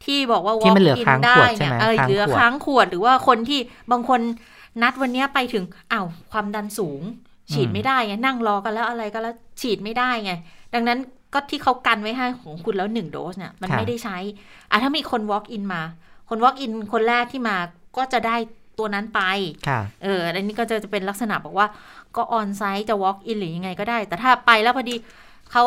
[0.04, 3.60] ที่บอกว่าที่มันเหลือ walk in ค้างได้ขวดใช่เนี่ไหมยเออค้างเหลือขวดค้างขวดหรือว่าคนที่
[3.92, 4.20] บางคน
[4.82, 7.02] นัดวันเนี้ยไปถึงอ้าวความดันสูง
[7.52, 10.32] ฉีดไม่ได้ไงนั่งรอกันแล้วอะไรก็แล้วฉีดไม่ได้ไง
[10.74, 10.98] ดังนั้น
[11.34, 14.16] ก็ที่เขากันไว้ให้ของคุณแล้วหนึ่งโดสเนี่ยมันค่ะไม่ได้ใช้
[14.70, 15.82] อะถ้ามีคน walk in มา
[16.28, 17.56] คน walk in คนแรกที่มา
[17.96, 18.36] ก็จะได้
[18.78, 19.20] ตัวนั้นไป
[19.68, 21.66] ค่ะเอออันนี้ก็จะจะเป็นลักษณะบอกว่า
[22.16, 24.94] ก็ออนไซต์จะ walk in หรือยังไงก็ได้ แต่ถ้าไปแล้วพอดี
[25.52, 25.64] เขา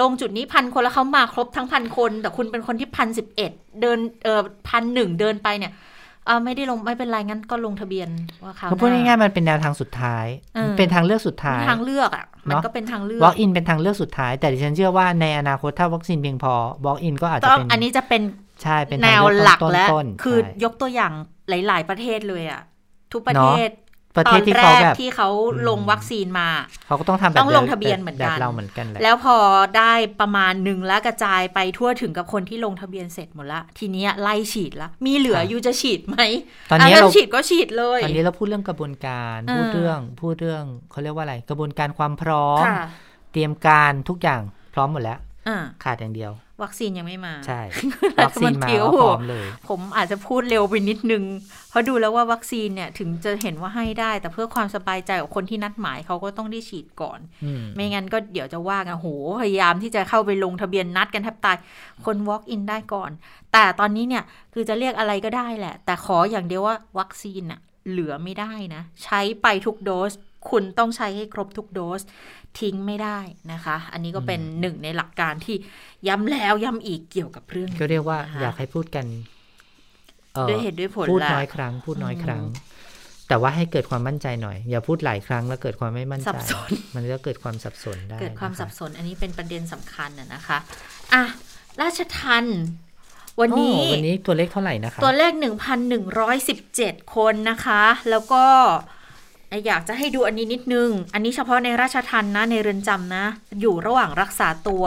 [0.00, 3.50] ลงจุดนี้พันคนแล้วเขามาครบทั้งพันคน แต่คุณเป็นคนที่พันสิบเอ็ด
[3.80, 8.08] เดินเออพันหนึ่งเดินไปเนี่ยเออไม่ได้ลงไม่เป็นไรงั้นก็ลงทะเบียน
[8.44, 16.54] ว่าเขาวก็พูดหน้ง่ายๆมันเป็นแนวทางสุดท้ายเออเป็นทางเลือกสุดท้ายทางเลือกอะมันเนอะก็เป็นทางเลือก walk in เป็นทางเลือกสุดท้าย แต่ดิฉันเชื่อว่าในอนาคตถ้าวัคซีนเพียงพอ
[16.86, 18.22] walk in ก็อาจจะต้องเป็นอันนี้จะเป็น
[18.62, 21.12] ใช่เป็นแนทางวเลือกหลักต้นแล้วต้นๆคือใช่ยกตัวอย่าง
[21.48, 22.62] หลาย ๆ ประเทศเลยอะ
[23.12, 23.70] ทุกประเนเทอะศ
[24.16, 25.28] ประตเทอศนที่แรเขากแบบที่เขา
[25.68, 26.48] ลงวัคซีนมา
[26.86, 29.36] เขาก็ต้องทำแบบต้องลงแบบทะเบียนเหมือนกันแบบเราเหมือนกันแหละแล้วพอ
[29.78, 36.18] ได้ประมาณหนึ่งแล้วกระจายไปทั่วถึงกับคนที่ลงทะเบียนเสร็จหมดละ ทีเนี้ยไล่ฉีดละ มีเหลืออยู่จะฉีดไหม
[36.70, 42.84] ตอนนี้ะถ้เราฉีดก็ฉีดเลย ตอนนี้เราพูดเรื่องกระบวนการเออพูดเรื่องพูดเรื่องเขาเรียกว่าอะไร กระบวนการความพร้อมค่ะ
[43.32, 44.40] เตรียมการทุกอย่าง
[44.74, 46.32] พร้อมหมดแล้วอ่าขาดอย่างเดียว
[46.62, 47.60] วัคซีนยังไม่มาใช่
[48.18, 51.24] รัวัคฐซีมนนมาตรีก็โอ้โหพร้อมเลย ผมอาจจะพูดเร็วไปนิดนึง
[51.70, 59.08] เพราะดูแล้วว่าวัคซีนเนี่ยถึงจะเห็นว่าให้ได้ แต่เพื่อความสบายใจของคนที่นัดหมายเขาก็ต้องได้ฉีดก่อนอืมไม่งั้นก็เดี๋ยวจะว่ากันโห
[59.42, 61.56] พยายามที่จะเข้าไปลงทะเบียนนัดกันแทบตาย
[62.04, 63.10] คน walk in ได้ก่อน
[63.52, 67.60] แต่ตอนนี้เนี่ยคือจะเรียกอะไรก็ได้แหละ แต่ขออย่างเดียวว่าวัคซีนอะ
[67.90, 70.12] เหลือไม่ได้นะ ใช้ไปทุกโดส
[70.50, 72.02] คุณต้องใช้ให้ครบทุกโดส
[72.60, 73.18] ทิ้งไม่ได้
[73.52, 75.56] นะคะ อันนี้ก็เป็นหนึ่งในหลักการที่
[76.08, 79.06] ย้ำแล้วย้ำอีกเกี่ยวกับเรื่องนี้ก็เรียกว่านะคะอยากให้พูดกัน
[80.34, 82.42] เอ่อด้วยเหตุด้วยผลพูดแหละน้อยครั้ง พูดน้อยอืมครั้ง
[83.28, 90.58] แต่ว่าให้เกิดความมั่นใจหน่อย อย่าพูดหลายครั้งแล้วเกิดความไม่มั่นสัใจบสนมันก็เกิดความสับสนได้ เกิดความนะะสับสน อันนี้เป็นประเด็นสำคัญน่ะนะคะ
[91.14, 91.22] อะ
[91.80, 92.46] ราชทัน
[93.40, 95.32] วันนี้โอ้วันนี้ตัวเลขเท่าไหร่นะคะ ตัวเลข
[96.44, 98.44] 1,117 คนนะคะ แล้วก็
[99.66, 103.24] อยากจะให้ดูอันนี้นิดนึง อันนี้เฉพาะในราชทันนะ ในเรือนจำนะ
[103.60, 104.84] อยู่ระหว่างรักษาตัว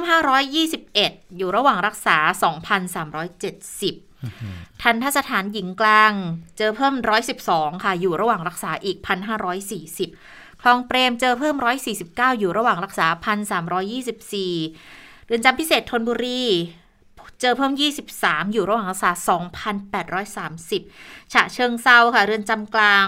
[0.67, 2.17] 521 อยู่ระหว่างรักษา
[3.09, 6.13] 2,370 ทันทสถานหญิงกลาง
[6.57, 6.93] เจอเพิ่ม
[7.39, 8.97] 112 ค่ะ อยู่ระหว่างรักษาอีก
[9.79, 11.55] 1,540 คลองเปรมเจอเพิ่ม
[11.97, 13.07] 149 อยู่ระหว่างรักษา
[13.91, 16.43] 1,324 เรือนจำพิเศษธนบุรี
[17.41, 17.73] เจอเพิ่ม
[18.13, 19.11] 23 อยู่ระหว่างรักษา
[20.61, 23.07] 2,830 ฉะเชิงเซาค่ะ เรือนจำกลาง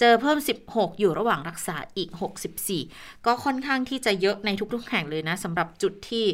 [0.00, 0.38] เจอเพิ่ม
[0.68, 2.10] 16 อยู่ระหว่างรักษาอีก
[2.68, 6.24] 64 ก็ค่อนข้างที่จะเยอะในทุกๆแห่งเลยนะสำหรับจุดที่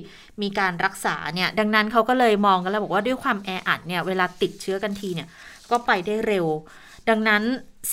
[0.43, 5.29] มีการรักษาเนี่ย ดังนั้นเขาก็เลยมองกันแล้วบอกว่าด้วยความแออัดเนี่ย เวลาติดเชื้อกันทีเนี่ย
[5.71, 6.47] ก็ไปได้เร็ว
[7.09, 7.43] ดังนั้น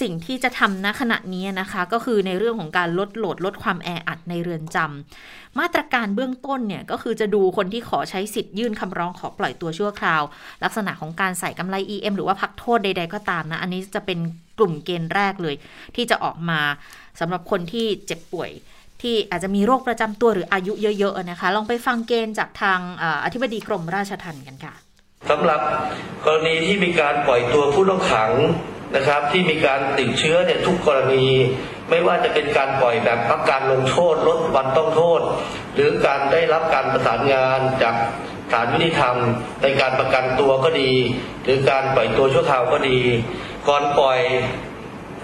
[0.02, 10.22] สิ่งที่จะทำณขณะนี้นะคะ ก็คือในเรื่องของการลดโหลดลดความแออัดในเรือนจำมาตรการเบื้องต้นเนี่ยก็คือจะดูคนที่ขอใช้สิทธิ์ยื่นคำร้องขอปล่อยตัวชั่วคราว
[10.64, 14.20] ลักษณะของการใส่กำไร EM หรือว่าพักโทษใด ๆ ก็ตามนะ อันนี้จะเป็น
[14.58, 15.56] กลุ่มเกณฑ์แรกเลย
[15.96, 16.60] ที่จะออกมา
[17.20, 18.52] สำหรับคนที่เจ็บป่วย
[19.02, 24.74] ที่อาจจะมีโรคประจำตัวหรืออายุเยอะๆนะคะ ลองไปฟังเกณฑ์จากทางเอ่ออธิบดีกรมราชทัณฑ์กันค่ะ
[25.30, 25.62] สำหรับ
[26.26, 28.32] กรณีที่มีการปล่อยตัวผู้ต้องขัง
[28.96, 31.26] นะครับ ที่มีการติดเชื้อเนี่ยทุกกรณี
[31.90, 35.22] ไม่ว่าจะเป็นการปล่อยแบบพักการลงโทษลดวันต้องโทษ
[35.76, 37.96] หรือการได้รับการประสานงานจาก
[38.52, 39.16] ศาลยุติธรรม
[39.64, 40.92] ในการประกันตัวก็ดี
[41.44, 43.00] หรือการปล่อยตัวชั่วคราวก็ดี
[43.68, 44.20] ก่อนปล่อย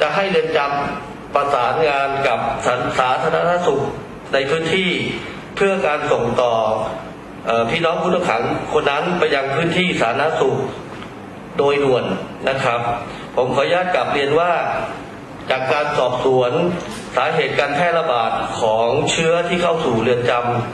[0.02, 3.84] จะให้เรือนจำประสานงานกับสาสาธารณสุข
[4.34, 4.92] ในพื้นที่
[5.56, 6.54] เพื่อการส่งต่อ,
[7.50, 8.44] อพี่น้องผู้ต้องขัง
[8.74, 10.58] คนนั้นไปยังพื้นที่สาธารณสุข
[11.58, 12.06] โดยด่วน
[12.50, 12.82] นะครับ
[13.42, 14.54] ผมขออนุญาตกลับเรียนว่า
[15.52, 16.52] จากการสอบสวน
[17.16, 18.32] สาเหตุการแพร่ระบาด
[18.62, 20.32] ของเชื้อที่เข้าสู่เรือนจ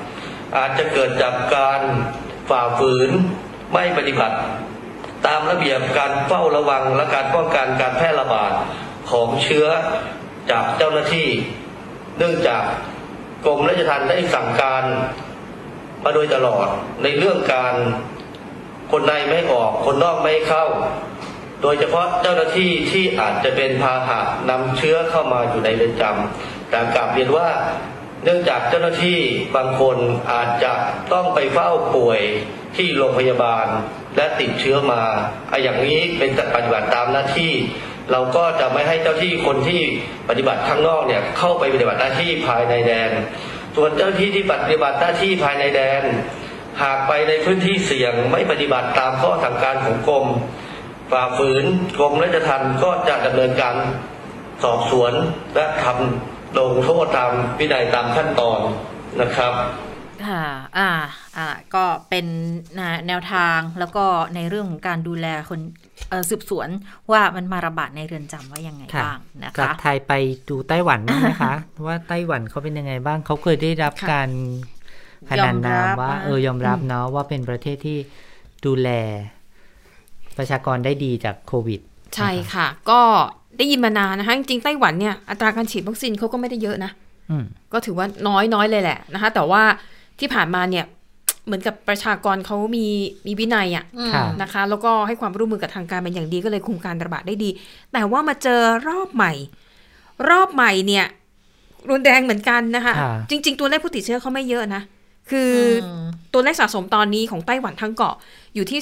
[0.08, 1.82] ำอาจจะเกิดจากการ
[2.50, 3.10] ฝ่าฝืน
[3.74, 4.38] ไม่ปฏิบัติ
[5.28, 8.52] ตามระเบียบการเฝ้าระวังและการป้องกันการแพร่ระบาด
[9.12, 9.68] ของเชื้อ
[10.52, 11.30] จากเจ้าหน้าที่
[12.18, 12.64] เนื่องจาก
[13.46, 14.84] กรมราชทัณฑ์ได้สั่งการ
[16.04, 16.68] มาโดยตลอด
[17.04, 17.74] ในเรื่องการ
[18.92, 20.66] คนในไม่ออกคนนอกไม่เข้า
[21.68, 27.50] โดยเฉพาะเจ้าหน้าที่ที่อาจจะเป็นพาหะนำเชื้อเข้ามาอยู่ในเรือนจำแต่กลับเรียนว่า
[28.24, 29.20] เนื่องจากเจ้าหน้าที่
[29.56, 29.98] บางคน
[30.34, 30.74] อาจจะ
[31.14, 32.22] ต้องไปเฝ้าป่วย
[32.78, 33.66] ที่โรงพยาบาล
[34.18, 35.02] และติดเชื้อมา
[35.50, 37.52] ไอ้อย่างนี้เป็นปฏิบัติตามหน้าที่
[38.12, 39.82] เราก็จะไม่ให้เจ้าที่คนที่
[40.30, 43.12] ปฏิบัติข้างนอกเนี่ยเข้าไปปฏิบัติหน้าที่ภายในแดน
[43.76, 46.04] ส่วนเจ้าหน้าที่ที่ปฏิบัติหน้าที่ภายในแดน
[46.84, 50.26] หากไปในพื้นที่เสี่ยงไม่ปฏิบัติตามข้อสั่งการของกรม
[51.12, 51.66] ฝ่าฝืน
[51.98, 53.76] กรมราชทัณฑ์ก็จะดำเนินการ
[54.64, 55.14] สอบสวน
[55.56, 58.60] และทำลงโทษตามวินัยตามขั้นตอน
[59.22, 59.54] นะครับ
[60.28, 60.46] ค่ะ
[60.78, 60.90] อ่า
[61.38, 62.26] อ่า ก็เป็น
[62.80, 65.60] นะแนวทางแล้วก็ในเรื่องของการดูแลคน
[66.10, 66.70] เอ่อสืบสวน
[67.12, 70.14] ว่ามันมาระบาดในเรือนจำว่ายังไงค่ะบ้างนะจากคะไทยไป
[70.50, 71.54] ดูไต้หวันบ้างไหมคะ
[71.88, 74.30] ว่าไต้หวันเขาเป็นยังไงบ้างเขาเคยได้รับค่ะการ
[75.30, 77.98] ขนานนามว่ายอมรับนะเออยอมรับอืมเนาะว่าเป็นประเทศที่
[78.66, 78.90] ดูแล
[80.38, 81.80] ประชากรได้ดีจากโควิด
[82.16, 83.02] ใช่ค่ะ ก็
[83.58, 86.92] ได้ยินมานานนะคะจริงๆไต้หวันเนี่ยอัตราการฉีดวัคซีนเขาก็ไม่ได้เยอะนะ
[87.32, 89.64] อืมก็ถือว่าน้อยน้อยเลยแหละนะคะ แต่ว่า
[90.20, 90.86] ที่ผ่านมาเนี่ย
[91.46, 92.86] เหมือนกับประชากรเขามี
[93.28, 97.50] มีวินัยอะค่ะนะคะ แล้วก็ให้ความร่วมมือกับทางการเป็นอย่างดีก็เลยคุมการระบาดได้ดี
[97.94, 99.34] แต่ว่ามาเจอรอบใหม่
[100.30, 101.06] รอบใหม่เนี่ย
[101.90, 104.82] รุนแรงเหมือนกันนะคะค่ะจริง ๆ ตัวเลขผู้ติดเชื้อเขาไม่เยอะนะ
[105.32, 105.52] คือ
[105.86, 108.16] อมตัวเลขสะสมตอนนี้ของไต้หวันทั้งเกาะ
[108.56, 108.80] อยู่ที่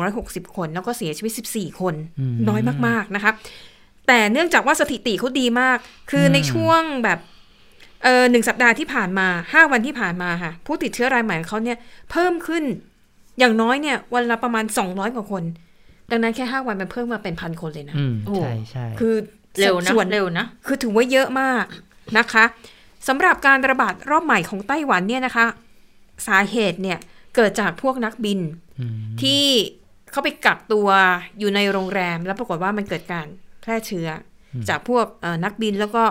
[0.00, 3.32] 2,260 คน แล้วก็เสียชีวิต 14 คนอืมน้อยมากๆนะคะ
[4.06, 5.78] แต่เนื่องจากว่าสถิติเขาดีมาก
[6.10, 7.18] คืออมในช่วงแบบ
[8.04, 11.78] เออหนึ่งสัปดาห์ที่ผ่านมาห้าวันที่ผ่านมาค่ะ ผู้ติดเชื้อรายใหม่ของเขาเนี่ย
[12.10, 12.64] เพิ่มขึ้น
[13.38, 15.44] อย่างน้อยเนี่ย วันละประมาณ 200 กว่าคน
[16.10, 19.14] ดังนั้นแค่ห้าวันมันเพิ่มมาเป็นพันคนเลยนะอืมโอ้ใช่ใช่คือ
[19.58, 21.64] เร็วนะส่วนเร็วนะ คือถือว่าเยอะมาก
[22.18, 22.44] นะคะ
[23.08, 25.46] สำหรับการระบาดรอบใหม่ของไต้หวันเนี่ยนะคะ
[26.26, 26.98] สาเหตุเนี่ย
[27.36, 28.40] เกิดจากพวกนักบิน
[29.02, 29.44] มที่
[30.10, 30.88] เขาไปกักตัว
[31.38, 33.26] อยู่ในโรงแรม แล้วปรากฏว่ามันเกิดการ
[33.62, 34.08] แพร่เชื้อ
[34.54, 36.02] อจากพวกเอ่อนักบินแล้วก็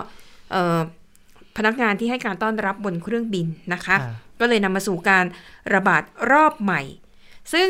[0.52, 0.78] เอ่อ
[1.56, 5.24] พนักงานที่ให้การต้อนรับบนเครื่องบินนะคะค่ะก็เลยนำมาสู่การ
[5.74, 6.02] ระบาด
[6.32, 6.80] รอบใหม่
[7.52, 7.68] ซึ่ง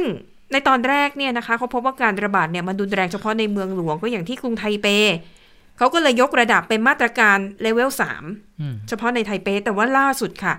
[0.52, 4.86] ในตอนแรกเนี่ยนะคะเขาพบว่าการระบาดเนี่ยมันรุนแรงเฉพาะในเมืองหลวงก็อย่างที่กรุงไทเป
[5.78, 7.90] เขาก็เลยยกระดับเป็นมาตรการเลเวล
[8.60, 10.54] อืม3เฉพาะในไทเป แต่ว่าล่าสุดค่ะ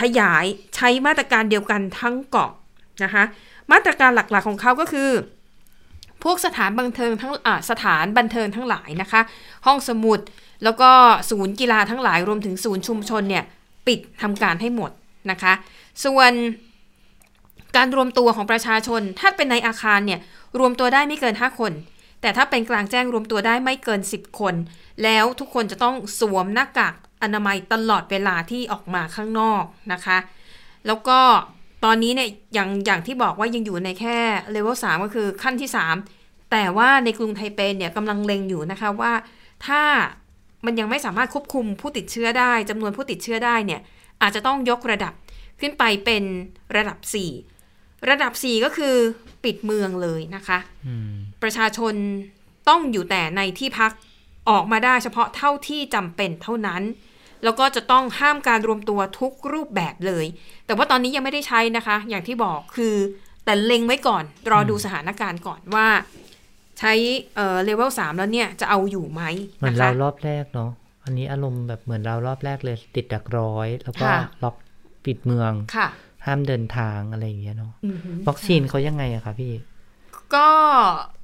[0.00, 2.50] ขยายใช้มาตรการเดียวกันทั้งเกาะ
[3.04, 3.24] นะคะ
[3.72, 5.10] มาตรการหลักๆของเขาก็คือ
[6.24, 7.32] พวกสถานบันเทิงทั้ง
[7.70, 9.20] สถานบันเทิงทั้งหลายนะคะ
[9.66, 10.20] ห้องสมุด
[10.64, 10.90] แล้วก็
[11.30, 13.44] ศูนย์กีฬาทั้งหลายรวมถึงศูนย์ชุมชนเนี่ย
[13.86, 14.90] ปิดทำการให้หมด
[15.30, 15.52] นะคะ
[16.04, 16.32] ส่วน
[17.76, 20.20] การรวมตัวของประชาชนถ้าเป็นในอาคารเนี่ย
[20.58, 21.72] รวมตัวได้ไม่เกิน 5 คน
[22.20, 24.54] แต่ถ้าเป็นกลางแจ้งรวมตัวได้ไม่เกิน 10 คน
[25.04, 30.18] แล้วทุกคนจะต้องสวมหน้ากาก อนามัยตลอดเวลาที่ออกมาข้างนอกนะคะ
[30.86, 31.18] แล้วก็
[31.84, 34.18] ตอนนี้เนี่ยอย่างอย่างที่บอกว่ายังอยู่ในแค่
[34.50, 35.70] เลเวล3ก็คือขั้นที่
[36.10, 39.12] 3 แต่ว่าในกรุงไทเปเนี่ยกำลังเล็งอยู่นะคะว่า
[39.66, 39.82] ถ้า
[40.64, 43.80] มันยังไม่สามารถควบคุมผู้ติดเชื้อได้จำนวนผู้ติดเชื้อได้เนี่ย
[44.22, 45.14] อาจจะต้องยกระดับ
[45.60, 46.24] ขึ้นไปเป็น
[46.76, 46.98] ระดับ
[47.54, 48.94] 4 ระดับ 4 ก็คือ
[49.44, 51.94] ปิดเมืองเลยนะคะอืมประชาชน
[52.68, 53.92] ต้องอยู่แต่ในที่พัก
[54.50, 56.82] ออกมาได้เฉพาะเท่าที่จำเป็นเท่านั้น
[57.44, 60.26] แล้วก็จะต้องห้ามการรวมตัวทุกรูปแบบเลย
[60.66, 62.94] แต่ว่าตอนนี้ยังไม่ได้ใช้นะคะ อย่างที่บอกคือ
[63.44, 65.88] แต่เล็งไว้ก่อน รอดูสถานการณ์ก่อนว่า
[66.78, 66.92] ใช้
[67.34, 69.22] เอ่อเลเวล3แล้วเนี่ยจะเอาอยู่ไหม
[69.58, 70.70] เหมือนนะคะเรารอบแรกเนาะ
[71.04, 74.56] อันนี้อารมณ์แบบเหมือนเรารอบแรกเลย ติดดักร้อย แล้วก็ค่ะล็อก
[75.04, 75.88] ปิดเมืองค่ะ
[76.26, 79.52] ห้ามเดินทางอะไรอย่างเงี้ยเนาะอือหือวัคซีนเขายังไงอะคะพี่
[80.34, 80.48] ก็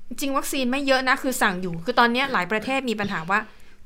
[0.09, 3.39] จริงวัคซีนไม่เยอะนะ คือสั่งอยู่ คือตอนเนี้ยหลายประเทศมีปัญหาว่า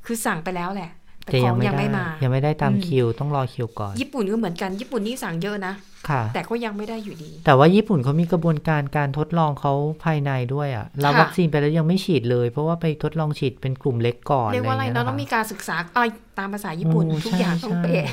[0.05, 0.91] คือสั่งไปแล้วแหละ
[1.31, 5.73] แต่แต่ขยัองไม่ยังได้ไม่มา ยังไม่ได้ตามอืมคิว ต้องรอคิวก่อน ญี่ปุ่นก็เหมือนกัน ญี่ปุ่นนี่สั่งเยอะนะ
[6.09, 9.73] ค่ะ แต่ก็ยังไม่ได้อยู่ดี แต่ว่าญี่ปุ่นเขามีกระบวนการการทดลองเขา
[10.03, 16.05] ภายในด้วยอะเราค่ะวัคซีนไปแล้วยังไม่ฉีดเลย เพราะว่าไปทดลองฉีดเป็นกลุ่มเล็กก่อน เรียกว่าอะไรย่เนาะต้องมีการศึกษาอะไร
[16.39, 18.03] ตามภาษาญี่ปุ่นโอ้ทุกอย่างใช่ต้องใช่เป๊ะ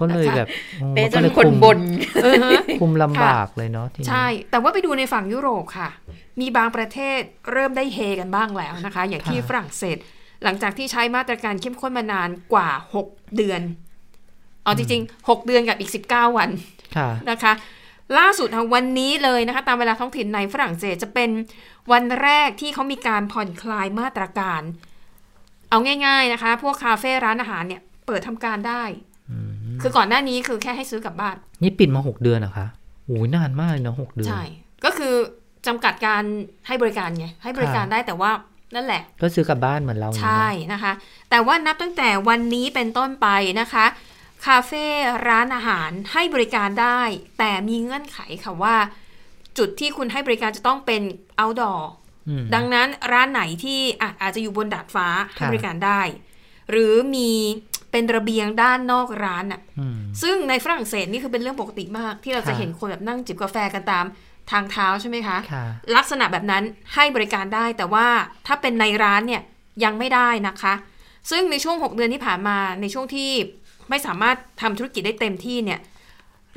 [0.00, 0.48] ก็เลยแบบ
[0.80, 1.78] โอ้เป๊ะจก็นเลยคนคุมบน
[2.22, 5.88] เออฮะคุมลำบากเลยเนาะทีนี้ใช่ แต่ว่าไปดูในฝั่งยุโรปค่ะ
[6.40, 7.20] มีบางประเทศ
[7.52, 9.98] เริ่มได้เฮกันบ้างแล้วนะคะ อย่างที่ฝรั่งเศส
[10.44, 12.68] หลังจากที่ใช้มาตรการเข้มข้นมานานกว่า
[13.04, 13.60] 6 เดือน
[14.64, 16.50] เอาจริงๆ 6 เดือนกับอีก 19 วัน
[16.96, 17.52] ค่ะนะคะ
[18.18, 21.30] ล่าสุดค่ะวันนี้เลยนะคะ ตามเวลาท้องถิ่นในฝรั่งเศสจะเป็น
[21.92, 24.62] วันแรกที่เขามีการผ่อนคลายมาตรการ
[25.70, 28.82] เอาง่าย ๆนะคะ พวกคาเฟ่ร้านอาหารเนี่ยเปิดทำการได้
[29.82, 32.66] คือก่อนหน้านี้คือแค่ให้ซื้อกลับบ้าน นี่ปิดมาหกเดือนเหรอคะ
[33.06, 34.44] โอ้ยนานมากเลยเนาะหกเดือน ใช่
[34.84, 35.14] ก็คือ
[35.66, 36.22] จำกัดการ
[36.66, 38.30] ให้บริการไง ให้บริการค่ะได้แต่ว่า
[38.74, 40.92] นั่นแหละ ก็ซื้อกลับบ้านเหมือนเราอย่างใช่นี้เนอะนะคะ
[41.30, 43.28] แต่ว่านับตั้งแต่วันนี้เป็นต้นไป
[43.60, 43.86] นะคะ
[44.46, 44.84] คาเฟ่
[45.28, 47.00] ร้านอาหารให้บริการได้
[47.38, 48.76] แต่มีเงื่อนไขค่ะว่า
[49.58, 51.02] จุดที่คุณให้บริการจะต้องเป็น
[51.40, 51.82] outdoor
[52.28, 56.00] อืมดังนั้นร้านไหนที่อะอาจจะอยู่บนดาดฟ้าให้ค่ะบริการได้
[56.70, 57.30] หรือมี
[57.92, 64.04] เป็นระเบียงด้านนอกร้านอะอืมซึ่งในฝรั่งเศสนี่คือเป็นเรื่องปกติมาก ที่เราจะค่ะเห็นคนแบบนั่งจิบกาแฟกันตาม
[64.50, 65.64] ทางเท้าใช่ไหมคะค่ะ
[65.96, 66.62] ลักษณะแบบนั้น
[66.94, 68.06] ให้บริการได้ แต่ว่า
[68.46, 69.42] ถ้าเป็นในร้านเนี่ย
[69.84, 70.74] ยังไม่ได้นะคะ
[71.30, 73.30] ซึ่งในช่วง 6 เดือนที่ผ่านมาในช่วงที่
[73.90, 75.80] ไม่สามารถทำธุรกิจได้เต็มที่เนี่ย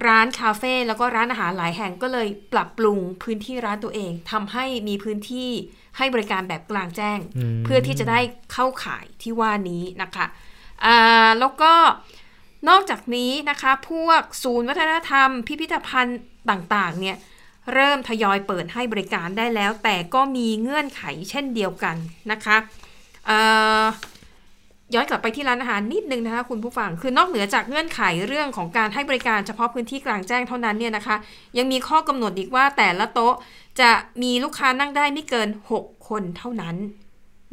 [0.08, 5.50] ร้านคาเฟ่แล้วก็ร้านอาหารหลายแห่งก็เลยปรับปรุงพื้นที่ร้านตัวเองทำให้มีพื้นที่
[5.98, 8.20] ให้บริการแบบกลางแจ้งอืมเพื่อที่จะได้
[8.54, 10.26] เข้าขายที่ว่านี้นะคะ
[10.86, 11.74] อ่าแล้วก็
[12.70, 16.20] นอกจากนี้นะคะ พวกศูนย์วัฒนธรรม พิพิธภัณฑ์
[16.50, 17.18] ต่างๆ เนี่ย
[17.74, 21.96] เริ่มทยอยเปิดให้บริการได้แล้ว แต่ก็มีเงื่อนไขเช่นเดียวกัน
[22.32, 22.58] นะคะ
[24.94, 31.16] ย้อนกลับไปที่ร้านอาหารนิดนึงนะคะคุณผู้ฟัง คือนอกเหนือจากเงื่อนไขเรื่องของการให้บริการเฉพาะพื้นที่กลางแจ้งเท่านั้นเนี่ยนะคะ
[31.58, 33.36] ยังมีข้อกำหนดอีกว่าแต่ละโต๊ะ
[33.82, 33.92] จะ
[34.22, 35.50] มีลูกค้านั่งได้ไม่เกิน
[35.80, 36.76] 6 คนเท่านั้น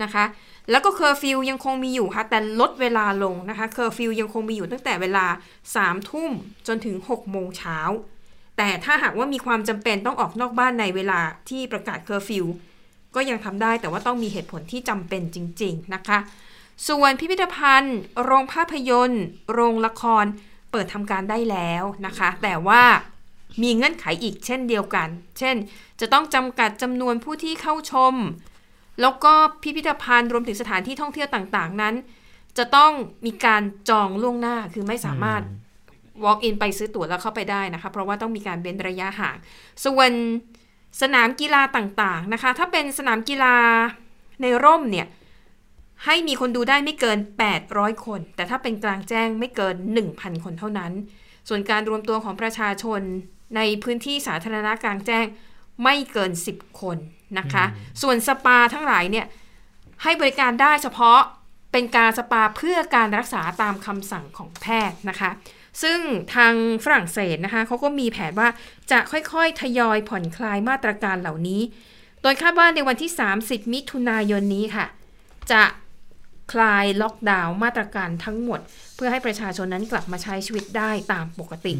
[0.02, 0.24] นะคะ
[0.70, 5.26] แล้วก็เคอร์ฟิวยังคงมีอยู่ค่ะแต่ลดเวลาลงนะคะ เคอร์ฟิวยังคงมีอยู่ตั้งแต่เวลา
[5.68, 6.30] 3ทุ่ม
[6.66, 7.78] จนถึง6โมงเช้า
[8.62, 12.44] แต่ถ้าหากว่ามีความจำเป็นต้องออกนอกบ้านในเวลาที่ประกาศเคอร์ฟิว
[13.14, 16.18] ก็ยังทำได้แต่ว่าต้องมีเหตุผลที่จำเป็นจริง ๆ นะคะ
[16.88, 20.24] ส่วนพิพิธภัณฑ์ โรงภาพยนตร์ โรงละคร
[20.70, 22.82] เปิดทำการได้แล้วนะคะ แต่ว่า
[23.62, 25.08] มีเงื่อนไขอีกเช่นเดียวกัน
[25.38, 25.56] เช่น
[26.00, 28.14] จะต้องจำกัดจำนวนผู้ที่เข้าชม
[29.00, 29.32] แล้วก็
[29.62, 31.94] พิพิธภัณฑ์รวมถึงสถานที่ท่องเที่ยวต่างๆนั้น
[32.58, 32.92] จะต้อง
[33.26, 35.42] มีการจองล่วงหน้าคือไม่สามารถ
[36.24, 39.36] walk in ไปซื้อตั๋วแล้วเข้าไปได้นะคะ เพราะว่าต้องมีการเว้นระยะห่าง
[39.84, 40.10] ส่วน
[41.02, 43.56] สนามกีฬาต่างๆนะคะ ถ้าเป็นสนามกีฬา
[44.42, 45.06] ในร่มเนี่ย
[46.04, 47.18] ให้มีคนดูได้ไม่เกิน
[47.62, 49.76] 800 คน แต่ถ้าเป็นกลางแจ้งไม่เกิน
[50.10, 50.92] 1,000 คนเท่านั้น
[51.48, 53.00] ส่วนการรวมตัวของประชาชน
[53.56, 55.26] ในพื้นที่สาธารณะกลางแจ้ง
[55.84, 56.96] ไม่เกิน 10 คน
[57.38, 57.64] นะคะ
[58.02, 59.26] ส่วนสปาทั้งหลายเนี่ย
[60.02, 61.20] ให้บริการได้เฉพาะ
[61.72, 65.30] เป็นการสปาเพื่อการรักษาตามคำสั่งของแพทย์นะคะ
[65.82, 65.98] ซึ่ง
[66.34, 66.54] ทาง
[66.84, 68.48] ฝรั่งเศสนะคะเขาก็มีแผนว่า
[68.90, 71.60] จะค่อยๆ ทยอยผ่อนคลายมาตรการเหล่านี้
[72.22, 73.10] โดยคาดว่าในวันที่
[73.42, 74.86] 30 มิถุนายนนี้ค่ะ
[75.52, 75.62] จะ
[76.52, 78.60] คลายล็อกดาวน์มาตรการทั้งหมด
[78.96, 81.74] เพื่อให้ประชาชนนั้นกลับมาใช้ชีวิตได้ตามปกติ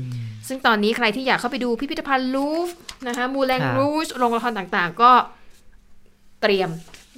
[0.49, 2.68] ซึ่งตอนนี้ใครที่อยากเข้าไปดูพิพิธภัณฑ์ลูฟ
[3.09, 5.12] นะคะมูแลงครับรูชโรงละครต่างๆ ก็
[6.43, 6.70] เตรียม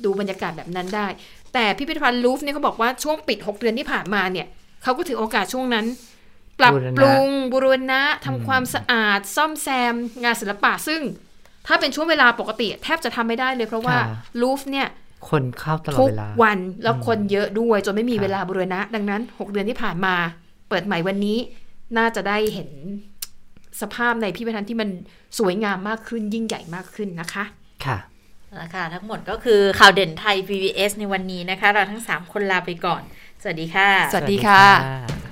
[0.04, 1.06] ดูบรรยากาศแบบนั้นได้
[1.54, 4.46] แต่พิพิธภัณฑ์ลูฟเนี่ยเขาบอกว่าช่วงปิด 6 เดือนที่ผ่านมาเนี่ย
[4.82, 5.86] เขาก็ถือโอกาสช่วงนั้น
[6.61, 11.00] ปรับปรุงบูรณะทำความสะอาด ซ่อมแซมงานศิลปะซึ่ง
[11.66, 14.05] ถ้าเป็นช่วงเวลาปกติ แทบจะทำไม่ได้เลยเพราะว่าค่ะ
[14.40, 14.88] ลูฟเนี่ย
[15.30, 20.14] คนเข้าตลอดทุกเวลาวันแล้วคนเยอะด้วยจนไม่มีครับเวลาบูรณะ ดังนั้น 6 เดือนที่ผ่านมา
[20.68, 21.38] เปิดใหม่วันนี้
[21.98, 22.70] น่าจะได้เห็น
[23.80, 24.88] สภาพในพิพิธภัณฑ์ที่มัน
[25.38, 27.44] สวยงามมากขึ้นยิ่งใหญ่มากขึ้นนะคะ
[27.86, 27.98] ค่ะ
[28.57, 33.03] แล้วค่ะทั้งหมดก็คือข่าวเด่นไทย PBS ในวันนี้นะคะ เราทั้ง 3 คนลาไปก่อน
[33.42, 35.32] สวัสดีค่ะ สวัสดีค่ะ